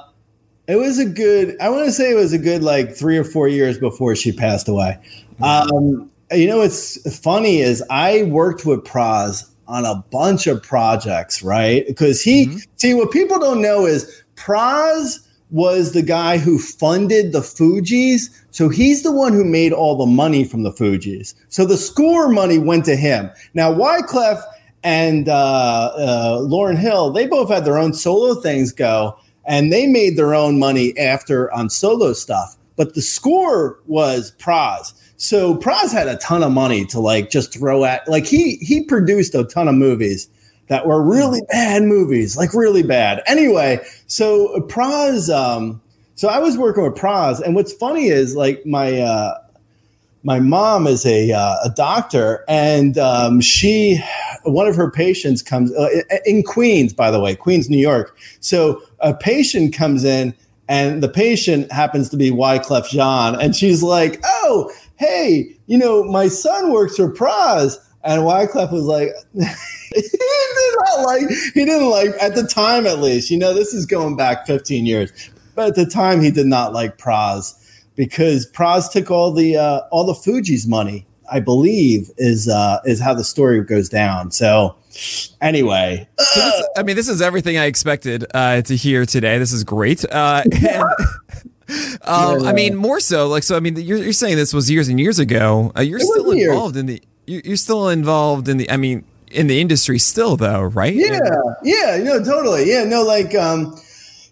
[0.70, 1.60] it was a good.
[1.60, 4.32] I want to say it was a good like three or four years before she
[4.32, 5.00] passed away.
[5.42, 11.42] Um, you know what's funny is I worked with Pras on a bunch of projects,
[11.42, 11.88] right?
[11.88, 17.40] Because he see what people don't know is Pras was the guy who funded the
[17.40, 18.30] Fugees.
[18.52, 21.34] So he's the one who made all the money from the Fugees.
[21.48, 23.32] So the score money went to him.
[23.56, 24.40] Now Wyclef
[24.84, 29.88] and uh, uh, Lauryn Hill, they both had their own solo things go, and they
[29.88, 32.56] made their own money after on solo stuff.
[32.76, 34.94] But the score was Pras.
[35.18, 38.84] So Pras had a ton of money to like just throw at like he he
[38.84, 40.30] produced a ton of movies
[40.70, 43.22] that were really bad movies, like really bad.
[43.28, 45.82] Anyway, so Pras, um,
[46.16, 49.38] so I was working with Pras, and what's funny is like my uh,
[50.24, 54.00] my mom is a uh, a doctor, and um, she
[54.44, 55.90] one of her patients comes uh,
[56.26, 58.16] in Queens, by the way, Queens, New York.
[58.40, 60.34] So a patient comes in,
[60.68, 66.04] and the patient happens to be Wyclef Jean, and she's like, "Oh, hey, you know,
[66.04, 69.10] my son works for Pras," and Wyclef was like.
[69.96, 73.74] he did not like he didn't like at the time at least you know this
[73.74, 75.12] is going back 15 years
[75.56, 77.56] but at the time he did not like Pras
[77.96, 83.02] because Pras took all the uh, all the Fugees' money I believe is uh, is
[83.02, 84.76] how the story goes down so
[85.42, 89.38] anyway So this, I mean, this is everything I expected uh, to hear today.
[89.38, 90.04] This is great.
[90.06, 90.84] Uh, and,
[92.04, 93.56] um, I mean, more so, like, so.
[93.56, 95.72] I mean, you're, you're saying this was years and years ago.
[95.78, 97.02] Uh, you're It still involved in the.
[97.28, 98.70] you- You're still involved in the.
[98.72, 100.94] I mean, in the industry still, though, right?
[100.94, 101.20] Yeah,
[101.64, 102.68] yeah, no, totally.
[102.70, 103.80] Yeah, no, like, um,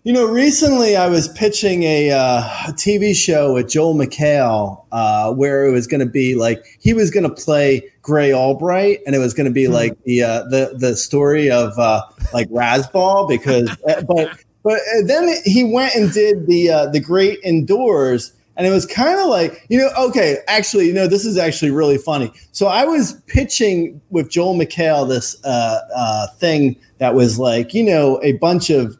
[0.07, 2.39] you know, recently I was pitching a, uh,
[2.69, 6.93] a TV show with Joel McHale uh, where it was going to be like he
[6.93, 10.43] was going to play Grey Albright, and it was going to be like the uh,
[10.43, 12.03] the the story of uh,
[12.33, 17.01] like Razzball because, uh, but but uh, then he went and did the uh, the
[17.01, 18.31] Great Indoors.
[18.55, 21.69] And it was kind of like, you know, okay, actually, you know, this is actually
[21.69, 22.31] really funny.
[22.53, 27.83] So I was pitching with Joel McHale this uh, uh, thing that was like, you
[27.83, 28.97] know, a bunch of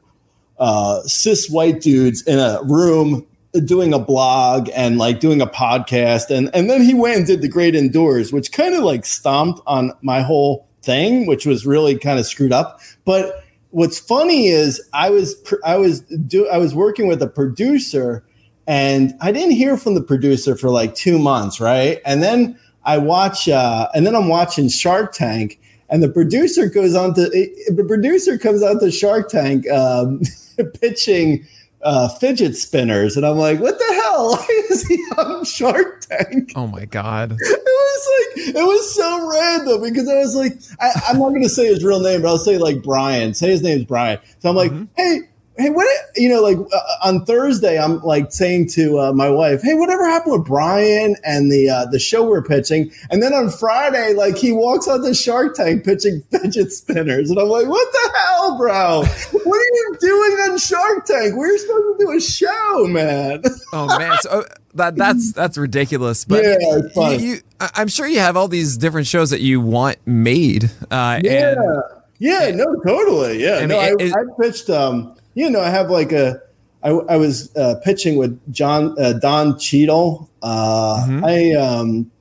[0.59, 3.25] uh, cis white dudes in a room
[3.65, 6.29] doing a blog and like doing a podcast.
[6.29, 9.61] And, and then he went and did the great indoors, which kind of like stomped
[9.65, 12.81] on my whole thing, which was really kind of screwed up.
[13.05, 18.23] But what's funny is I was, I was do, I was working with a producer
[18.67, 22.01] and I didn't hear from the producer for like two months, right?
[22.05, 26.95] And then I watch, uh, and then I'm watching Shark Tank, and the producer goes
[26.95, 30.21] on to the producer comes out to Shark Tank um,
[30.81, 31.45] pitching
[31.83, 34.31] uh, fidget spinners, and I'm like, what the hell?
[34.31, 36.53] Why is he on Shark Tank?
[36.55, 37.33] Oh my god.
[37.33, 41.43] It was like it was so random because I was like, I, I'm not going
[41.43, 43.33] to say his real name, but I'll say like Brian.
[43.33, 44.19] Say his name's Brian.
[44.39, 45.21] So I'm like, hey,
[45.57, 45.87] hey, what?
[46.15, 50.05] You know, like uh, on Thursday, I'm like saying to uh, my wife, hey, whatever
[50.05, 52.91] happened with Brian and the uh, the show we're pitching?
[53.09, 57.39] And then on Friday, like he walks on the Shark Tank pitching fidget spinners, and
[57.39, 59.03] I'm like, what the hell, bro?
[59.43, 61.35] what are you doing on Shark Tank?
[61.35, 63.43] We're supposed to do a show, man.
[63.73, 64.15] Oh man.
[64.21, 64.43] So uh,
[64.75, 66.23] that that's that's ridiculous.
[66.23, 69.97] But Yeah, you, you, I'm sure you have all these different shows that you want
[70.05, 70.71] made.
[70.89, 71.51] Uh, Yeah.
[71.51, 71.83] And,
[72.19, 73.43] yeah, no, totally.
[73.43, 73.57] Yeah.
[73.57, 76.41] I no, I, mean, it- I pitched, um, you know, I have like a,
[76.83, 80.29] I, I was uh, pitching with John, uh, Don Cheadle.
[80.41, 81.25] Uh, Mm-hmm.
[81.25, 82.11] I, um,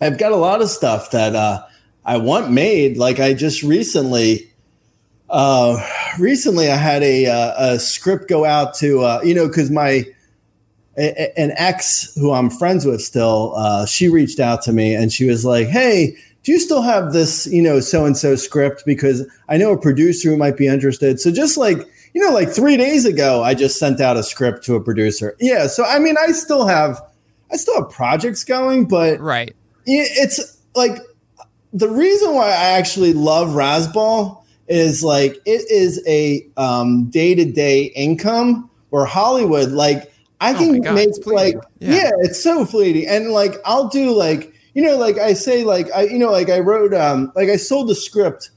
[0.00, 1.62] I've got a lot of stuff that, uh,
[2.04, 2.96] I want made.
[2.96, 4.50] Like I just recently,
[5.28, 5.76] uh,
[6.18, 10.04] recently I had a, uh, a script go out to, uh, you know, cause my,
[10.96, 15.12] a- an ex who I'm friends with still, uh, she reached out to me and
[15.12, 18.84] she was like, Hey, do you still have this, you know, so and so script?
[18.86, 21.18] Because I know a producer who might be interested.
[21.20, 21.78] So just like,
[22.16, 25.36] you know, like three days ago, I just sent out a script to a producer.
[25.38, 25.66] Yeah.
[25.66, 26.98] So, I mean, I still have,
[27.52, 29.54] I still have projects going, but right.
[29.84, 30.96] it's like
[31.74, 38.70] the reason why I actually love Razzball is like it is a um, day-to-day income
[38.88, 40.10] where Hollywood like
[40.40, 41.96] I Oh can God, make it's like Yeah.
[41.96, 42.10] yeah.
[42.20, 46.04] it's so fleeting and like I'll do like you know like I say like I
[46.04, 48.50] you know like I wrote um like I sold the script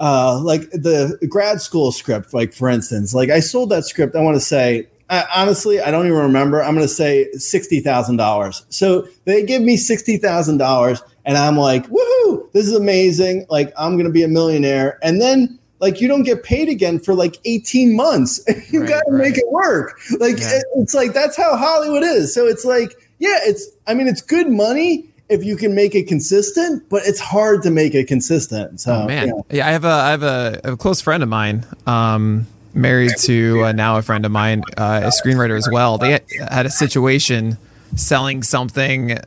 [0.00, 4.20] uh like the grad school script like for instance like I sold that script I
[4.20, 9.06] want to say I, honestly I don't even remember I'm going to say $60,000 so
[9.24, 14.12] they give me $60,000 and I'm like woohoo this is amazing like I'm going to
[14.12, 14.98] be a millionaire.
[15.02, 18.40] And then like you don't get paid again for like 18 months.
[18.70, 19.22] You Right, got to right.
[19.28, 19.98] make it work.
[20.18, 20.56] Like Yeah.
[20.58, 22.34] it- it's like that's how Hollywood is.
[22.34, 26.06] So it's like yeah it's I mean it's good money if you can make it
[26.06, 28.80] consistent, but it's hard to make it consistent.
[28.80, 29.32] So, Oh man, yeah.
[29.50, 33.64] yeah, I have a I have a, a close friend of mine, um, married to
[33.64, 35.96] uh, now a friend of mine, uh, a screenwriter as well.
[35.98, 37.56] They had, had a situation
[37.96, 39.18] selling something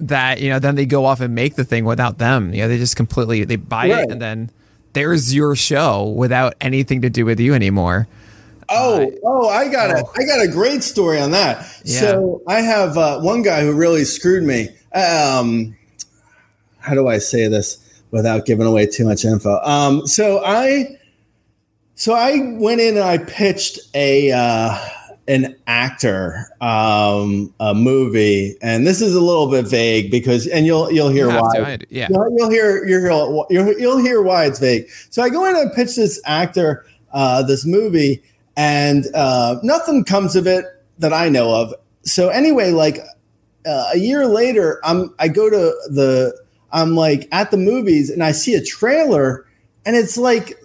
[0.00, 2.52] that you know, then they go off and make the thing without them.
[2.52, 4.04] You know, they just completely they buy Right.
[4.04, 4.50] it and then
[4.92, 8.06] there's your show without anything to do with you anymore.
[8.68, 11.58] Oh, oh, I got a, I got a great story on that.
[11.84, 12.00] Yeah.
[12.00, 14.68] So I have uh, one guy who really screwed me.
[14.94, 15.76] Um,
[16.78, 17.78] how do I say this
[18.10, 19.60] without giving away too much info?
[19.62, 20.98] Um, so I,
[21.94, 24.78] so I went in and I pitched a uh,
[25.26, 30.90] an actor um, a movie, and this is a little bit vague because, and you'll
[30.92, 31.76] you'll hear You why.
[31.78, 32.08] to, yeah.
[32.10, 34.88] You'll, you'll hear you'll you'll, you'll hear why it's vague.
[35.10, 38.22] So I go in and pitch this actor uh, this movie,
[38.56, 40.64] and uh, nothing comes of it
[40.98, 41.74] that I know of.
[42.02, 42.98] So anyway, like
[43.66, 45.56] uh, a year later, I'm I go to
[45.90, 46.38] the
[46.72, 49.46] I'm like at the movies and I see a trailer,
[49.86, 50.58] and it's like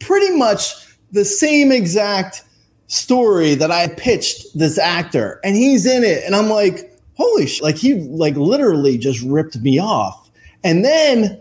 [0.00, 0.74] pretty much
[1.12, 2.44] the same exact
[2.88, 7.62] story that I pitched this actor, and he's in it, and I'm like, holy sh!
[7.62, 10.30] Like he like literally just ripped me off,
[10.64, 11.40] and then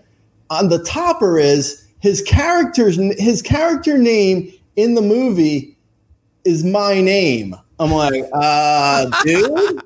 [0.49, 5.70] on the topper is his character's his character name in the movie
[6.45, 7.55] is my name.
[7.79, 9.81] I'm like, uh, dude,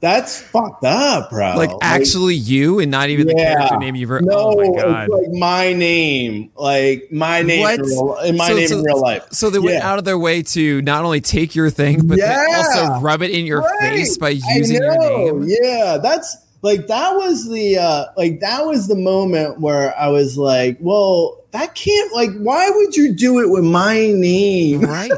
[0.00, 1.54] that's fucked up, bro.
[1.56, 4.28] Like actually you and not even the character name you've written.
[4.28, 5.08] No, oh my god.
[5.08, 7.74] like my name, like my name, What?
[7.80, 9.24] in, real, my So- name so- in real life.
[9.30, 9.88] So they went Yeah.
[9.90, 12.46] out of their way to not only take your thing, but Yeah.
[12.56, 13.80] also rub it in your Right.
[13.80, 15.46] face by using your name.
[15.48, 20.36] Yeah, that's like that was the uh like that was the moment where I was
[20.36, 24.80] like, well, that can't like why would you do it with my name?
[24.88, 25.10] Right.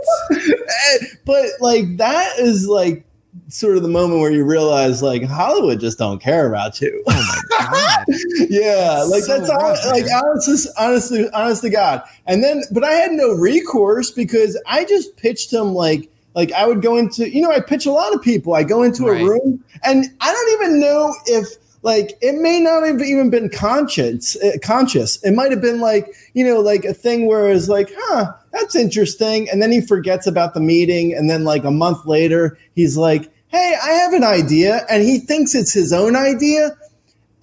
[1.25, 3.05] but like that is like
[3.49, 7.03] sort of the moment where you realize like Hollywood just don't care about you.
[7.07, 7.13] Oh
[7.51, 8.05] my god.
[8.51, 12.03] yeah, like So that's all, like honestly, honestly, honest to God.
[12.27, 16.67] And then, but I had no recourse because I just pitched him like, like I
[16.67, 18.55] would go into, you know, I pitch a lot of people.
[18.55, 19.21] I go into Right.
[19.21, 21.49] a room and I don't even know if
[21.85, 24.37] like it may not have even been conscious.
[24.37, 25.23] Uh, conscious.
[25.23, 28.75] It might have been like, you know, like a thing where it's like, huh, that's
[28.75, 29.49] interesting.
[29.49, 33.31] And then he forgets about the meeting, and then like a month later, he's like,
[33.49, 36.77] hey, I have an idea, and he thinks it's his own idea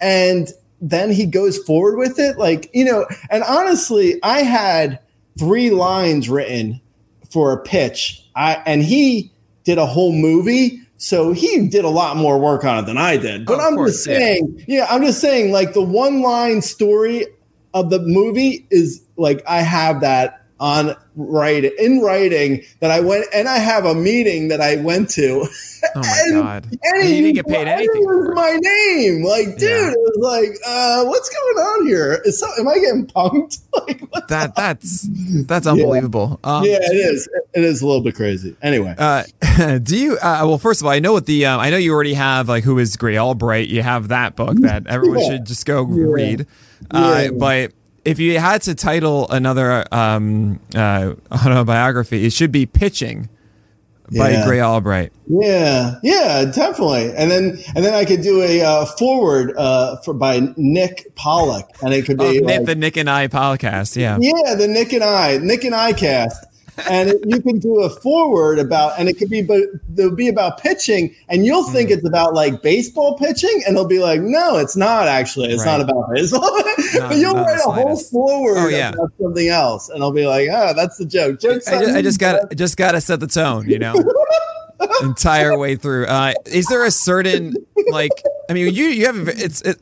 [0.02, 5.00] and then he goes forward with it like you know and honestly i had
[5.40, 6.82] three lines written
[7.30, 9.32] for a pitch i and he
[9.64, 13.18] did a whole movie so he did a lot more work on it than i
[13.18, 14.18] did but Of i'm course, just yeah.
[14.20, 14.88] saying yeah.
[14.90, 17.26] i'm just saying like the one line story
[17.74, 23.26] of the movie is like i have that on write in writing that i went
[23.34, 25.46] and i have a meeting that i went to
[25.96, 26.68] Oh my god.
[26.84, 29.62] and you didn't get paid anything for my name, like, dude.
[29.64, 29.90] Yeah.
[29.90, 32.22] It was like, uh, what's going on here?
[32.24, 33.62] Is so, am I getting punked?
[33.88, 35.08] like, That that's
[35.48, 36.40] that's unbelievable.
[36.44, 37.28] Um, yeah, it is.
[37.56, 38.56] It is a little bit crazy.
[38.62, 39.24] Anyway, Uh,
[39.82, 40.18] do you?
[40.18, 41.48] Uh, well, first of all, I know what the.
[41.48, 43.70] Um, I know you already have like who is Grey Albright.
[43.70, 45.30] You have that book that everyone Yeah.
[45.30, 46.06] should just go Yeah.
[46.06, 46.48] read.
[46.92, 47.30] Uh, Yeah.
[47.32, 47.72] But
[48.06, 53.30] if you had to title another um, uh, autobiography, it should be "Pitching"
[54.18, 54.46] by Yeah.
[54.46, 55.14] Grey Albright.
[55.28, 57.14] yeah, yeah, definitely.
[57.16, 61.70] And then and then I could do a uh, foreword uh, for by Nick Pollack,
[61.82, 63.96] and it could Oh, be Nick- like, the Nick and I podcast.
[63.96, 64.18] Yeah.
[64.20, 66.46] Yeah, the Nick and I, Nick and I cast.
[66.90, 70.28] And it, you can do a foreword about, and it could be, but there'll be
[70.30, 71.94] about pitching, and you'll think Hmm.
[71.96, 75.50] it's about like baseball pitching, and they'll be like, no, it's not actually.
[75.50, 75.78] It's Right.
[75.78, 76.50] not about baseball.
[76.94, 78.90] but you'll write a whole foreword Oh, yeah.
[78.94, 81.40] about something else, and I'll be like, oh, that's the joke.
[81.40, 83.94] Jokes I just, I just got just got to set the tone, you know,
[85.02, 86.06] entire way through.
[86.06, 87.54] Uh, is there a certain
[87.90, 88.12] like?
[88.50, 89.78] I mean, you you have it's it,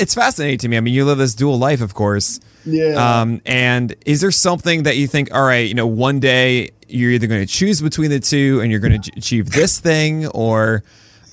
[0.00, 0.76] it's fascinating to me.
[0.76, 2.40] I mean, you live this dual life, of course.
[2.64, 3.20] Yeah.
[3.20, 7.10] Um, and is there something that you think, all right, you know, one day you're
[7.10, 10.82] either going to choose between the two, and you're going to achieve this thing, or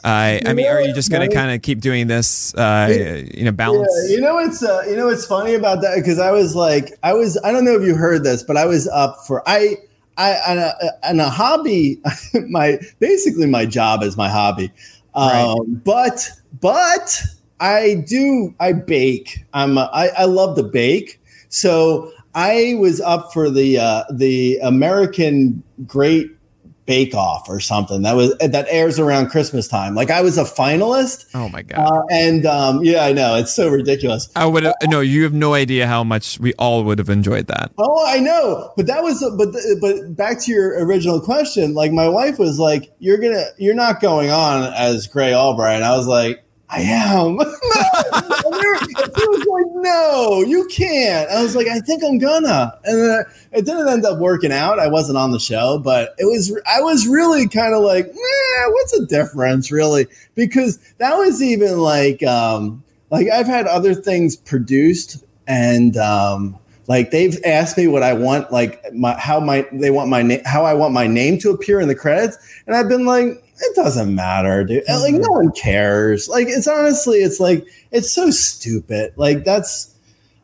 [0.04, 3.44] uh, I mean, are you just going to kind of keep doing this, uh, you
[3.44, 3.92] know, balance?
[4.06, 6.98] Yeah, you know it's uh, you know what's funny about that because I was like
[7.04, 9.78] I was I don't know if you heard this, but I was up for I
[10.18, 12.02] I on a, on a hobby.
[12.50, 14.72] my basically my job is my hobby,
[15.16, 17.22] um, but but
[17.60, 19.46] I do I bake.
[19.54, 24.60] I'm a, I, I love to bake, so I was up for the uh, the
[24.62, 26.37] American Great
[26.88, 29.94] Bake Off or something that was that airs around Christmas time.
[29.94, 31.26] Like I was a finalist.
[31.36, 31.80] Oh my god.
[31.80, 34.30] Uh, and um, yeah, I know it's so ridiculous.
[34.36, 35.02] I would no.
[35.02, 37.72] You have no idea how much we all would have enjoyed that.
[37.78, 41.74] Oh, I know, but that was but but back to your original question.
[41.74, 45.84] Like my wife was like, "You're gonna, you're not going on as Grey Albright." And
[45.86, 47.38] I was like, I am.
[47.38, 47.44] no.
[47.44, 51.30] he was like, no, you can't.
[51.30, 52.78] I was like, I think I'm gonna.
[52.84, 54.78] And it didn't end up working out.
[54.78, 58.72] I wasn't on the show, but it was, I was really kind of like, nah,
[58.72, 60.08] what's the difference really?
[60.36, 67.12] Because that was even like, um, like I've had other things produced and, um, like
[67.12, 70.66] they've asked me what I want, like my, how my, they want my name, how
[70.66, 72.38] I want my name to appear in the credits.
[72.66, 74.86] And I've been like, it doesn't matter, dude.
[74.86, 75.02] Mm-hmm.
[75.02, 76.30] Like no one cares.
[76.30, 79.14] Like it's honestly, it's like it's so stupid.
[79.16, 79.94] Like that's,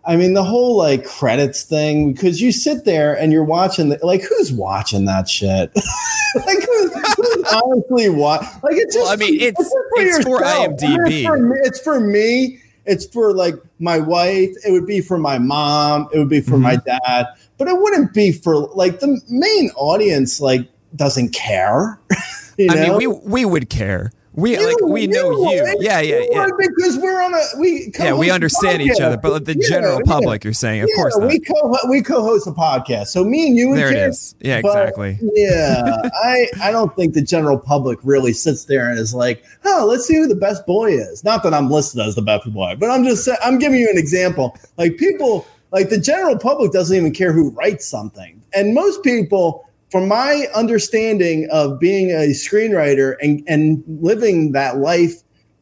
[0.05, 3.89] I mean, the whole like credits thing because you sit there and you're watching.
[3.89, 5.71] The, like who's watching that shit?
[6.35, 8.41] like who's, who's honestly what?
[8.63, 9.05] Like it's just.
[9.05, 11.07] Well, I mean, it's it's, for, it's for IMDb.
[11.07, 12.59] It's for, me, it's for me.
[12.85, 14.49] It's for like my wife.
[14.65, 16.09] It would be for my mom.
[16.13, 16.63] It would be for mm-hmm.
[16.63, 17.27] my dad.
[17.57, 20.41] But it wouldn't be for like the main audience.
[20.41, 21.99] Like doesn't care.
[22.55, 22.73] You know?
[22.75, 24.11] I mean, we we would care.
[24.35, 25.51] We you, like we know you.
[25.51, 25.77] you.
[25.79, 26.47] Yeah, yeah, yeah.
[26.57, 27.91] Because we're on a we.
[27.99, 30.47] Yeah, we understand each other, but like the yeah, general public, yeah.
[30.47, 31.27] you're saying, of yeah, course, not.
[31.27, 33.69] we co we co-host a podcast, so me and you.
[33.69, 34.35] Would there care, it is.
[34.39, 35.19] Yeah, exactly.
[35.21, 39.85] yeah, I I don't think the general public really sits there and is like, oh,
[39.87, 41.23] let's see who the best boy is.
[41.23, 43.99] Not that I'm listed as the best boy, but I'm just I'm giving you an
[43.99, 44.57] example.
[44.77, 49.69] Like people, like the general public doesn't even care who writes something, and most people
[49.93, 55.13] from my understanding of being a screenwriter and, and living that life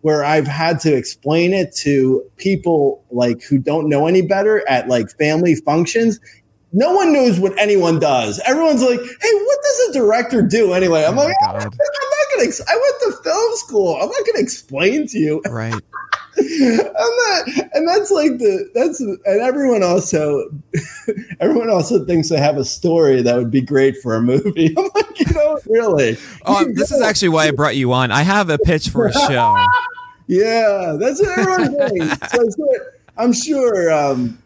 [0.04, 4.88] where I've had to explain it to people like who don't know any better at
[4.88, 6.18] like family functions.
[6.72, 8.40] No one knows what anyone does.
[8.46, 12.50] Everyone's like, "Hey, what does a director do anyway?" I'm oh like, I'm not gonna.
[12.70, 13.96] I went to film school.
[13.96, 15.42] I'm not gonna explain to you.
[15.50, 15.74] Right.
[16.38, 20.50] Not, and that's like the that's and everyone also
[21.40, 24.74] everyone also thinks they have a story that would be great for a movie.
[24.78, 26.18] I'm like, you know, really.
[26.46, 28.12] Oh, this is actually why I brought you on.
[28.12, 29.66] I have a pitch for a show.
[30.28, 32.32] yeah, that's what everyone thinks.
[32.32, 32.68] So, so
[33.18, 33.92] I'm sure.
[33.92, 34.38] Um,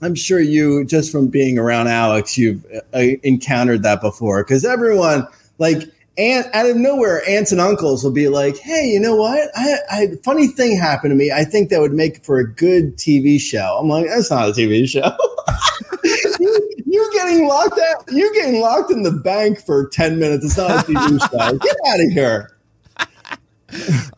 [0.00, 5.28] I'm sure you just from being around Alex, you've uh, encountered that before because everyone
[5.58, 5.84] like
[6.18, 9.48] and out of nowhere, aunts and uncles will be like, "Hey, you know what?
[9.54, 11.32] I, I funny thing happened to me.
[11.32, 14.52] I think that would make for a good TV show." I'm like, "That's not a
[14.52, 15.00] TV show.
[16.38, 18.04] you, are getting locked out?
[18.10, 20.44] You're getting locked in the bank for ten minutes?
[20.44, 21.58] It's not a TV show.
[21.58, 22.50] Get out of here."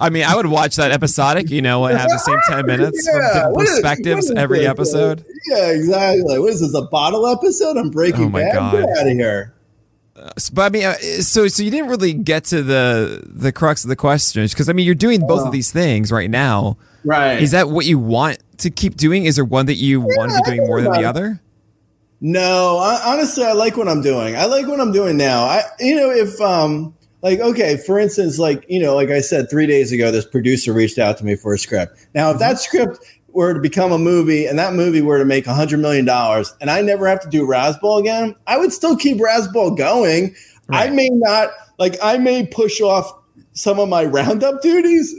[0.01, 3.07] I mean, I would watch that episodic, you know, and have the same 10 minutes
[3.07, 3.13] yeah.
[3.13, 5.25] from different perspectives is, every uh, episode.
[5.49, 6.41] Yeah, exactly.
[6.41, 7.77] What is this, a bottle episode?
[7.77, 8.55] I'm breaking oh my Bad?
[8.55, 8.73] God.
[8.73, 9.54] Get out of here
[10.53, 13.89] but I mean, uh, so so you didn't really get to the the crux of
[13.89, 15.47] the questions because I mean, you're doing both oh.
[15.47, 16.79] of these things right now.
[17.05, 17.43] Right?
[17.43, 19.27] Is that what you want to keep doing?
[19.27, 21.41] Is there one that you yeah, want to be doing more than the other?
[22.21, 24.35] No, I, honestly, I like what I'm doing.
[24.35, 25.45] I like what I'm doing now.
[25.45, 29.51] I, you know, if um, like okay, for instance, like you know, like I said
[29.51, 32.07] three days ago, this producer reached out to me for a script.
[32.15, 32.99] Now, if that script
[33.35, 36.55] were to become a movie and that movie were to make a hundred million dollars
[36.61, 40.35] and I never have to do Razzball again, I would still keep Razzball going.
[40.69, 40.89] Right.
[40.89, 43.13] I may not like I may push off
[43.53, 45.15] some of my roundup duties,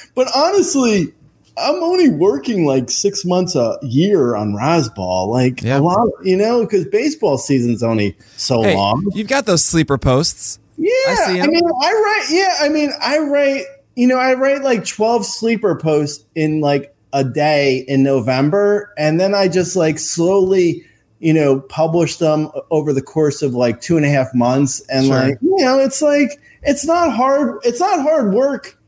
[0.14, 1.12] but honestly,
[1.56, 5.28] I'm only working like six months a year on Razzball.
[5.28, 9.06] Like a lot, you know, because baseball season's only so hey, long.
[9.14, 10.58] You've got those sleeper posts.
[10.76, 12.26] Yeah, I, I mean, I write.
[12.30, 13.64] Yeah, I mean, I write.
[13.96, 18.92] You know, I write like 12 sleeper posts in like a day in November.
[18.96, 20.84] And then I just like slowly,
[21.18, 24.80] you know, publish them over the course of like two and a half months.
[24.88, 25.14] And sure.
[25.14, 27.58] like, you know, it's like, it's not hard.
[27.64, 28.78] It's not hard work.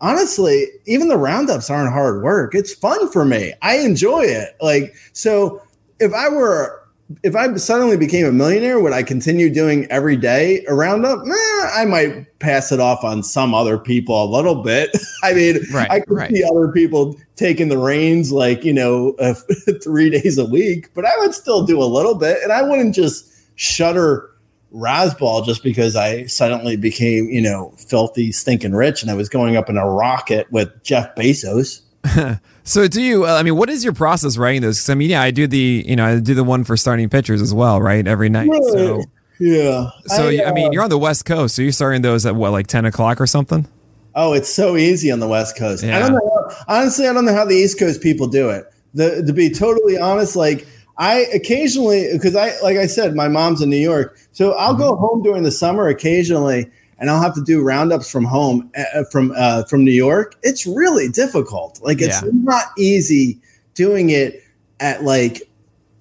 [0.00, 2.54] Honestly, even the roundups aren't hard work.
[2.54, 3.52] It's fun for me.
[3.62, 4.56] I enjoy it.
[4.60, 5.60] Like, so
[5.98, 6.87] if I were
[7.22, 11.20] if I suddenly became a millionaire, would I continue doing every day a roundup?
[11.24, 14.96] Nah, I might pass it off on some other people a little bit.
[15.22, 16.30] I mean, right, I could right.
[16.30, 19.34] see other people taking the reins, like you know, uh,
[19.82, 22.94] three days a week, but I would still do a little bit, and I wouldn't
[22.94, 24.30] just shutter
[24.74, 29.56] Razzball just because I suddenly became, you know, filthy, stinking rich, and I was going
[29.56, 31.80] up in a rocket with Jeff Bezos.
[32.68, 33.24] So do you?
[33.24, 34.76] Uh, I mean, what is your process writing those?
[34.76, 37.08] Because I mean, yeah, I do the you know I do the one for starting
[37.08, 38.06] pitchers as well, right?
[38.06, 38.50] Every night.
[38.50, 38.62] Right.
[38.64, 39.02] So
[39.40, 39.90] yeah.
[40.06, 42.36] So I, uh, I, mean, you're on the West Coast, so you're starting those at
[42.36, 43.66] what, like ten o'clock or something?
[44.14, 45.82] Oh, it's so easy on the West Coast.
[45.82, 45.96] Yeah.
[45.96, 46.52] I don't know.
[46.66, 48.66] Honestly, I don't know how the East Coast people do it.
[48.92, 50.66] The, to be totally honest, like
[50.98, 54.82] I occasionally, because I like I said, my mom's in New York, so I'll mm-hmm.
[54.82, 59.04] go home during the summer occasionally and I'll have to do roundups from home uh,
[59.10, 60.34] from uh, from New York.
[60.42, 61.80] It's really difficult.
[61.82, 62.30] Like it's yeah.
[62.32, 63.40] not easy
[63.74, 64.42] doing it
[64.80, 65.42] at like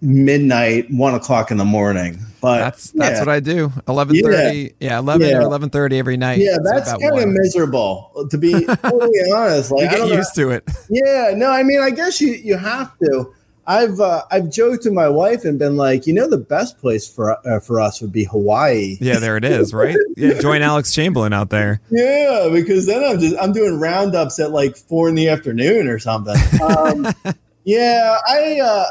[0.02, 2.20] midnight, one o'clock in the morning.
[2.40, 3.20] But That's that's yeah.
[3.20, 3.72] what I do.
[3.88, 5.38] Eleven thirty, yeah, eleven Yeah.
[5.38, 6.40] or eleven thirty every night.
[6.40, 9.72] Yeah, that's kind of miserable to be totally honest.
[9.72, 10.64] Like You I get used to it.
[10.90, 13.34] Yeah, no, I mean, I guess you you have to.
[13.68, 17.08] I've uh, I've joked to my wife and been like, you know, the best place
[17.08, 18.98] for uh, for us would be Hawaii.
[19.02, 19.96] Yeah, there it is, right?
[20.16, 21.80] Yeah, join Alex Chamberlain out there.
[21.92, 26.00] Yeah, because then I'm just I'm doing roundups at like four in the afternoon or
[26.00, 26.36] something.
[26.64, 27.08] Um,
[27.66, 28.86] yeah, I uh,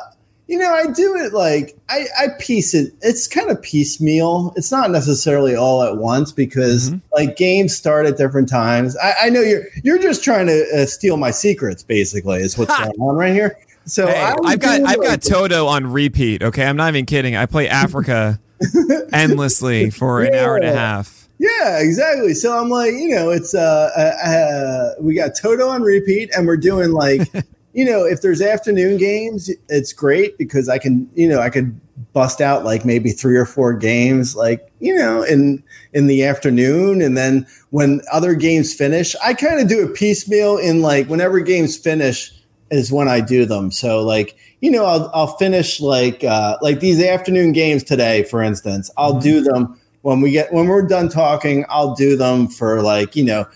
[0.47, 2.93] you know I do it like I I piece it.
[3.03, 4.53] It's kind of piecemeal.
[4.57, 7.01] It's not necessarily all at once because Mhm.
[7.15, 8.97] like games start at different times.
[8.99, 11.83] I, I know you're you're just trying to uh, steal my secrets.
[11.83, 13.59] Basically, is what's going on right here.
[13.87, 16.43] So Hey, I've got I've got Toto on repeat.
[16.43, 17.37] Okay, I'm not even kidding.
[17.37, 18.41] I play Africa
[19.13, 21.29] endlessly for an hour and a half.
[21.39, 22.35] Yeah, exactly.
[22.35, 26.47] So I'm like, you know, it's uh, uh, uh we got Toto on repeat, and
[26.47, 27.21] we're doing like,
[27.75, 31.79] you know, if there's afternoon games, it's great because I can, you know, I could
[32.13, 35.63] bust out like maybe three or four games, like you know, in
[35.93, 40.57] in the afternoon, and then when other games finish, I kind of do a piecemeal
[40.57, 42.33] in like whenever games finish
[42.71, 43.71] is when I do them.
[43.71, 48.43] So like, you know, I'll I'll finish like uh like these afternoon games today, for
[48.43, 48.91] instance.
[48.97, 53.17] I'll do them when we get when we're done talking, I'll do them for like,
[53.17, 53.47] you know,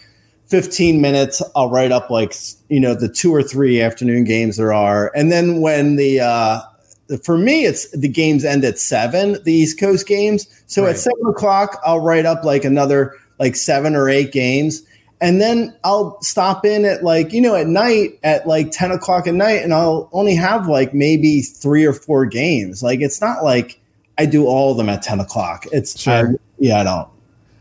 [0.46, 1.40] 15 minutes.
[1.54, 2.34] I'll write up like,
[2.68, 5.12] you know, the two or three afternoon games there are.
[5.14, 6.60] And then when the uh
[7.24, 10.46] for me, it's the games end at seven, the East Coast games.
[10.66, 10.90] So Right.
[10.90, 14.82] at seven o'clock, I'll write up like another like seven or eight games.
[15.20, 19.26] And then I'll stop in at like, you know, at night at like 10 o'clock
[19.26, 22.82] at night, and I'll only have like maybe three or four games.
[22.82, 23.78] Like, it's not like
[24.16, 25.66] I do all of them at 10 o'clock.
[25.72, 26.12] It's, Sure.
[26.30, 27.08] I- yeah, I don't.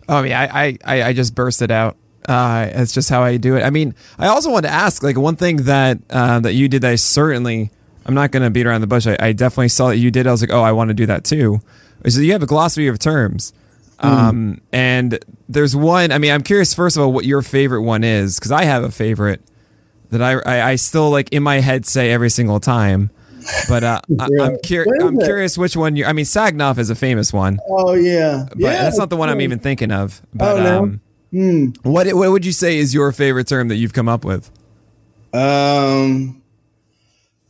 [0.09, 1.95] Oh yeah, I I, I just burst it out.
[2.27, 3.63] Uh, it's just how I do it.
[3.63, 6.81] I mean, I also want to ask like one thing that uh, that you did.
[6.81, 7.71] That I certainly
[8.05, 9.05] I'm not going to beat around the bush.
[9.07, 10.27] I, I definitely saw that you did.
[10.27, 11.61] I was like, oh, I want to do that too.
[12.03, 13.53] Is that you have a glossary of terms.
[14.01, 15.19] Um, and
[15.49, 16.11] there's one.
[16.11, 18.83] I mean, I'm curious first of all what your favorite one is because I have
[18.83, 19.41] a favorite
[20.11, 23.11] that I, I I still like in my head say every single time.
[23.67, 24.57] But uh, I, I'm, Really?
[24.65, 25.23] cur- I'm it?
[25.23, 26.05] curious which one you.
[26.05, 28.45] I mean, Sagnoff is a famous one, Oh, yeah.
[28.49, 30.21] but yeah, that's not the one I'm even thinking of.
[30.33, 30.79] But Oh, no?
[30.83, 31.65] um, Hmm.
[31.83, 34.49] what what would you say is your favorite term that you've come up with?
[35.33, 36.41] Um,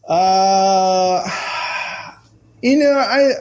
[0.07, 1.23] uh,
[2.61, 3.31] you know, I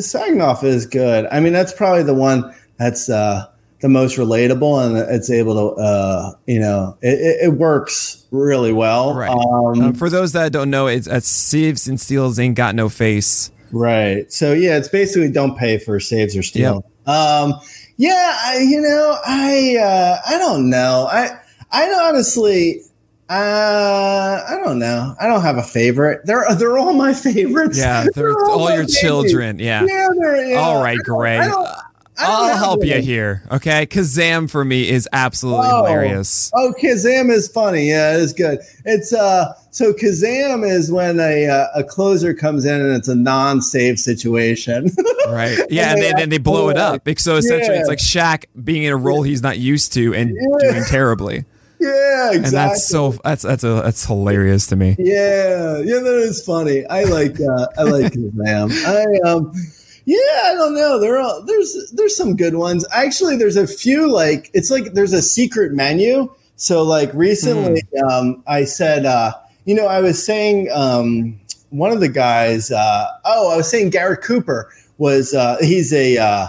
[0.00, 1.26] Sagnoff is good.
[1.30, 3.46] I mean, that's probably the one that's uh,
[3.80, 9.14] the most relatable, and it's able to, uh, you know, it, it, works really well.
[9.14, 9.30] Right.
[9.30, 12.88] Um, Um, for those that don't know, it's, it's Saves and Steals ain't got no
[12.88, 13.50] face.
[13.72, 14.30] Right.
[14.32, 16.84] So yeah, it's basically don't pay for saves or steal.
[17.06, 17.54] Um,
[17.96, 21.08] yeah, I, you know, I uh, I don't know.
[21.10, 21.30] I
[21.70, 22.82] I honestly
[23.40, 25.14] uh, I don't know.
[25.20, 26.20] I don't have a favorite.
[26.24, 27.78] They're they're all my favorites.
[27.78, 28.98] Yeah, they're all my your babies.
[29.00, 29.58] children.
[29.58, 29.84] Yeah.
[29.86, 30.56] Yeah, they're yeah.
[30.56, 31.40] All right, I.
[31.40, 31.66] I don't,
[32.18, 33.42] I don't I'll help you here.
[33.50, 33.86] Okay.
[33.86, 35.84] Kazam for me is absolutely Oh.
[35.86, 36.50] hilarious.
[36.54, 37.88] Oh, Kazam is funny.
[37.88, 38.60] Yeah, it's good.
[38.84, 43.14] It's uh so Kazam is when a uh, a closer comes in and it's a
[43.14, 44.90] non-save situation.
[45.28, 45.56] Right.
[45.70, 45.92] Yeah.
[45.92, 47.08] And they then, then they blow it up.
[47.16, 47.80] So essentially, Yeah.
[47.80, 50.70] it's like Shaq being in a role he's not used to and Yeah.
[50.72, 51.44] doing terribly.
[51.82, 52.36] Yeah, exactly.
[52.36, 54.96] And that's so, that's, that's, a, that's hilarious to me.
[54.98, 56.86] Yeah, yeah, that is funny.
[56.86, 58.70] I like uh, I like Kazam.
[58.86, 59.52] I um
[60.04, 60.98] yeah, I don't know.
[61.00, 62.84] There are there's there's some good ones.
[62.92, 66.32] Actually, there's a few like it's like there's a secret menu.
[66.56, 69.32] So like recently um I said uh
[69.64, 71.38] you know, I was saying um
[71.70, 76.18] one of the guys uh oh, I was saying Garrett Cooper was uh he's a
[76.18, 76.48] uh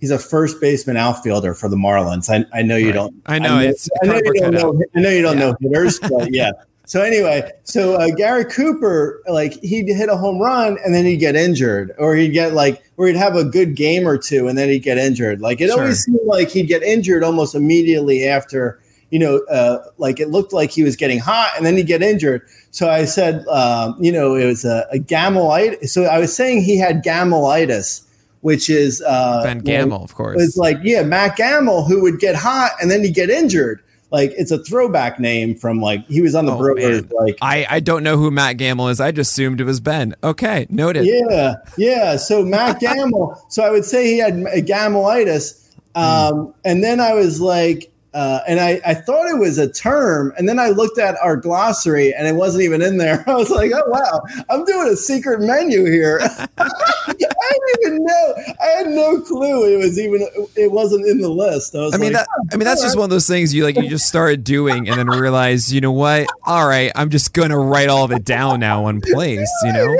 [0.00, 2.28] he's a first baseman outfielder for the Marlins.
[2.28, 2.94] I, I know you Right.
[2.94, 5.50] don't I know, it's I know you don't know I know you don't Yeah.
[5.50, 6.50] know hitters, but yeah.
[6.86, 11.18] So anyway, so uh, Gary Cooper, like he'd hit a home run and then he'd
[11.18, 14.58] get injured, or he'd get like, or he'd have a good game or two and
[14.58, 15.40] then he'd get injured.
[15.40, 15.82] Like it Sure.
[15.82, 18.80] always seemed like he'd get injured almost immediately after,
[19.10, 22.02] you know, uh, like it looked like he was getting hot and then he'd get
[22.02, 22.42] injured.
[22.72, 25.90] So I said, um, you know, it was a, a gamelitis.
[25.90, 28.00] So I was saying he had gamelitis,
[28.40, 30.40] which is uh, Ben like- of course.
[30.42, 33.82] it's like, yeah, Mat Gamel, who would get hot and then he'd get injured.
[34.12, 37.02] Like it's a throwback name from like he was on the Oh, Brewers.
[37.02, 37.10] man.
[37.16, 39.00] Like I, I don't know who Mat Gamel is.
[39.00, 40.16] I just assumed it was Ben.
[40.24, 40.66] Okay.
[40.68, 41.06] Noted.
[41.06, 42.16] yeah, yeah.
[42.16, 43.40] So Mat Gamel.
[43.48, 48.40] so I would say he had a gamelitis, um, and then I was like, uh,
[48.48, 52.12] and I, I thought it was a term, and then I looked at our glossary,
[52.12, 53.22] and it wasn't even in there.
[53.28, 56.20] I was like, oh wow, I'm doing a secret menu here.
[56.58, 58.34] I didn't even know.
[58.60, 60.26] I had no clue it was even.
[60.56, 61.74] It wasn't in the list.
[61.76, 61.94] I was.
[61.94, 63.76] I mean, like, that, I mean, that's just one of those things you like.
[63.76, 66.26] You just started doing, and then realize, you know what?
[66.44, 69.50] All right, I'm just gonna write all of it down now one place.
[69.64, 69.96] You know?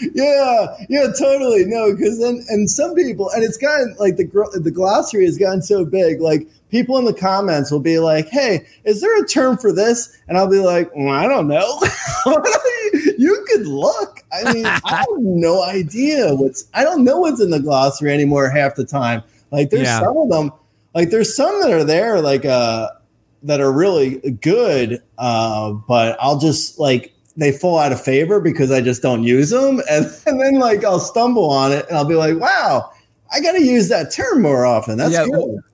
[0.00, 1.64] Yeah, yeah, yeah, totally.
[1.66, 4.26] No, because then and some people, and it's gotten like the
[4.60, 6.20] the glossary has gotten so big.
[6.20, 10.16] Like people in the comments will be like, "Hey, is there a term for this?"
[10.28, 11.80] And I'll be like, well, "I don't know."
[13.18, 14.22] you could look.
[14.32, 16.64] I mean, I have no idea what's.
[16.74, 19.22] I don't know what's in the glossary anymore half the time.
[19.50, 20.00] Like there's Yeah.
[20.00, 20.52] some of them.
[20.94, 22.88] Like there's some that are there, like uh,
[23.42, 25.02] that are really good.
[25.18, 29.50] Uh, but I'll just like they fall out of favor because I just don't use
[29.50, 32.90] them, and, and then like I'll stumble on it, and I'll be like, "Wow,
[33.32, 35.26] I got to use that term more often." That's yeah.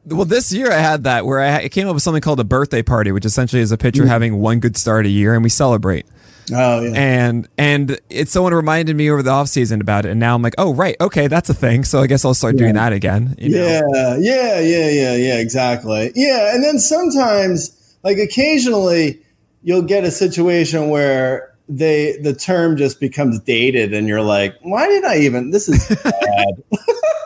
[0.06, 2.82] Well, this year I had that where I, came up with something called a birthday
[2.82, 4.10] party, which essentially is a picture mm-hmm.
[4.10, 6.06] having one good start a year, and we celebrate.
[6.52, 6.92] Oh yeah.
[6.94, 10.42] and and it someone reminded me over the off season about it and now i'm
[10.42, 13.34] like oh right okay that's a thing so i guess i'll start doing that again
[13.38, 13.66] you know?
[13.66, 16.12] Yeah, yeah, yeah, yeah, yeah, exactly.
[16.14, 19.20] Yeah, and then sometimes, like occasionally,
[19.62, 24.88] you'll get a situation where they the term just becomes dated, and you're like, "Why
[24.88, 25.50] did I even?
[25.50, 26.62] This is bad."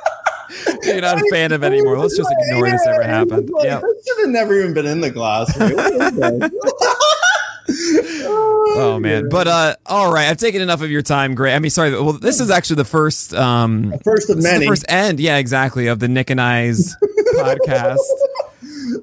[0.89, 1.99] you're not a fan of anymore.
[1.99, 3.51] Let's just ignore this ever happened.
[3.51, 3.79] Like, yeah.
[3.81, 5.75] That should have never even been in the glossary.
[5.75, 6.51] What is this?
[8.27, 9.29] oh man.
[9.31, 10.29] But uh all right.
[10.29, 11.91] I've taken enough of your time great i mean sorry.
[11.93, 14.61] Well this is actually the first um First of many.
[14.65, 15.21] the first end.
[15.21, 16.97] Yeah exactly of the nick and i's
[17.37, 17.99] podcast.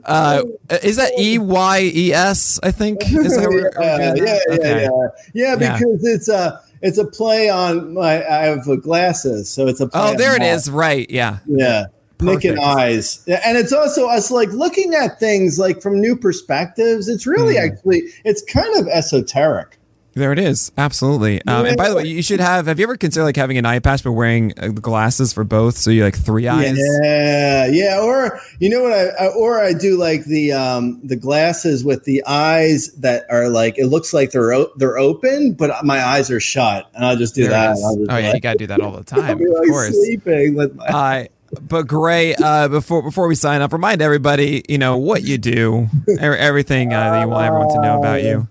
[0.04, 0.42] Uh
[0.84, 3.02] is that e-y-e-s i think?
[3.04, 4.84] Is that where, yeah, are we doing yeah, yeah, Okay.
[4.84, 4.90] yeah,
[5.34, 5.78] yeah, Yeah.
[5.78, 10.02] because it's a it's a play on my I have glasses, so it's a play
[10.14, 11.86] oh there it is right yeah Yeah.
[12.22, 13.22] Nick and eyes.
[13.28, 17.10] And it's also us like looking at things like from new perspectives.
[17.10, 17.66] It's really Hmm.
[17.66, 19.78] actually it's kind of esoteric.
[20.16, 20.72] There it is.
[20.78, 21.41] Absolutely.
[21.45, 22.68] Um, and by the way, you should have.
[22.68, 25.76] Have you ever considered like having an eye patch but wearing uh, glasses for both,
[25.76, 26.78] so you like three eyes?
[27.03, 27.99] Yeah, yeah.
[28.01, 32.24] Or you know what I, or I do like the um the glasses with the
[32.26, 36.39] eyes that are like it looks like they're o- they're open, but my eyes are
[36.39, 37.76] shut, and I'll just do There that.
[37.76, 39.38] just Oh yeah, like- you gotta do that all the time.
[39.38, 39.89] be Of course.
[39.93, 41.26] sleeping with my Uh,
[41.61, 45.89] but Grey, uh, before before we sign up, remind everybody, you know what you do,
[46.20, 48.47] everything uh, that you want everyone to know about you.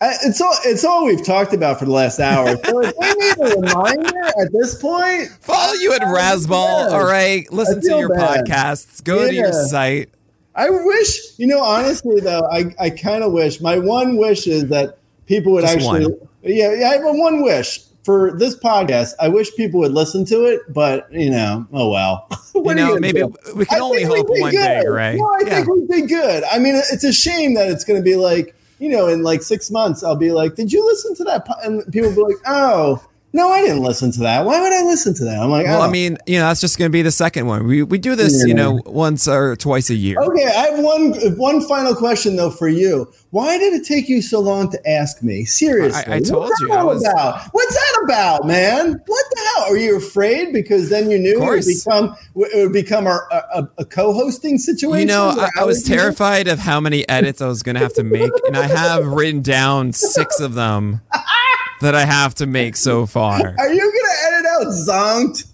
[0.00, 2.56] I- It's all it's all we've talked about for the last hour.
[2.64, 6.90] So if we need a reminder at this point, Follow you at Razzball.
[6.92, 8.44] All right, listen to your bad.
[8.46, 9.02] podcasts.
[9.02, 10.10] Go to your site.
[10.56, 14.68] I wish, you know, honestly though, I, I kind of wish my one wish is
[14.68, 16.28] that people would Just actually, one.
[16.44, 19.14] yeah, yeah, I have one wish for this podcast.
[19.18, 22.28] I wish people would listen to it, but you know, oh well.
[22.54, 23.34] You know, gonna maybe do?
[23.56, 24.58] we can I only hope one good.
[24.64, 25.16] day, Grey.
[25.16, 25.54] No, I Yeah.
[25.64, 26.44] think we'd be good.
[26.44, 29.42] I mean, it's a shame that it's going to be like, you know, in like
[29.42, 31.46] six months, I'll be like, did you listen to that?
[31.46, 33.04] po-" And people will be like, oh,
[33.34, 34.46] no, I didn't listen to that.
[34.46, 35.42] Why would I listen to that?
[35.42, 35.84] I'm like, Well, oh.
[35.84, 37.66] I mean, you know, that's just going to be the second one.
[37.66, 40.20] We we do this, you know, once or twice a year.
[40.20, 43.12] Okay, I have one one final question though for you.
[43.30, 45.44] Why did it take you so long to ask me?
[45.44, 47.48] Seriously, I- I told what's you, that I was- about?
[47.50, 49.02] What's that about, man?
[49.04, 49.64] What the hell?
[49.72, 53.68] Are you afraid because then you knew it would become it would become our, a,
[53.78, 55.08] a, co-hosting situation?
[55.08, 57.94] You know, I, I was terrified of how many edits I was going to have
[57.94, 61.00] to make, and I have written down six of them
[61.84, 63.54] that I have to make so far.
[63.58, 65.44] Are you gonna edit out zonked?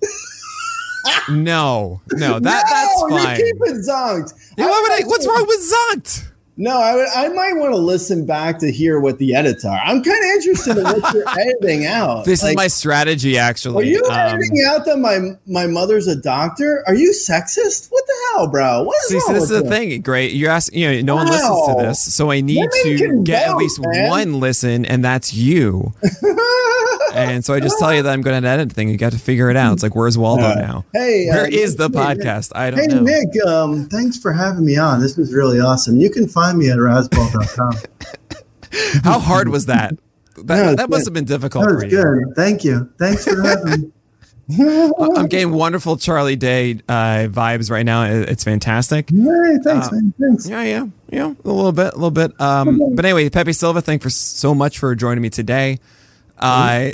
[1.31, 2.65] No, no, that
[3.11, 3.39] no, that's fine.
[3.39, 4.33] You keep it zonked.
[4.59, 6.27] Yeah, I, what's wrong with Zonked?
[6.57, 9.79] No, I, I might want to listen back to hear what the edits are.
[9.79, 12.27] I'm kind of interested in what you're editing out.
[12.27, 13.83] This is my strategy, actually.
[13.83, 16.85] Are you Um, editing out that my my mother's a doctor?
[16.87, 17.91] Are you sexist?
[17.91, 18.83] What the hell, bro?
[18.85, 20.01] What is See, so this is the thing.
[20.03, 20.33] Great.
[20.33, 22.15] You're asking, you know, no one listens to this.
[22.15, 24.09] So I need Women to get at least man.
[24.11, 25.93] one listen, and that's you.
[27.15, 28.89] and so I just tell you that I'm going to edit thing.
[28.89, 29.73] You got to figure it out.
[29.75, 30.85] It's like, where's Waldo Uh, now?
[30.93, 32.53] Hey, Where uh, is the hey, podcast?
[32.55, 33.03] I don't Hey know.
[33.03, 35.01] Nick, um, thanks for having me on.
[35.01, 35.97] This was really awesome.
[35.97, 37.73] You can find me at razzball.com.
[39.05, 39.95] How hard was that?
[40.45, 41.07] That, No, that must good.
[41.09, 42.35] have been difficult that for was good.
[42.35, 42.89] Thank you.
[42.99, 43.93] Thanks for having me.
[45.19, 48.05] I'm getting wonderful Charlie Day uh, vibes right now.
[48.05, 49.09] It's fantastic.
[49.09, 50.15] Thanks, man.
[50.19, 50.49] Thanks.
[50.49, 52.39] Yeah, yeah, yeah, a little bit, a little bit.
[52.41, 55.79] Um, but anyway, Pepe Silvia, thank for so much for joining me today.
[56.39, 56.91] Uh,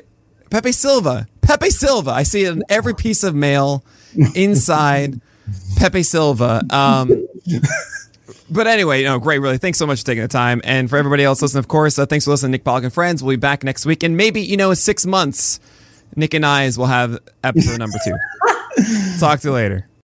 [0.50, 2.12] Pepe Silvia, Pepe Silvia.
[2.12, 3.84] I see it in every piece of mail
[4.34, 5.20] inside
[5.76, 6.62] Pepe Silvia.
[6.70, 7.26] Um,
[8.50, 9.58] but anyway, no, great, really.
[9.58, 10.60] Thanks so much for taking the time.
[10.64, 13.22] And for everybody else listening, of course, uh, thanks for listening, Nick Pollack and Friends.
[13.22, 14.02] We'll be back next week.
[14.02, 15.58] And maybe, you know, in six months,
[16.16, 18.16] Nick and I's will have episode number two.
[19.20, 19.86] Talk to you later.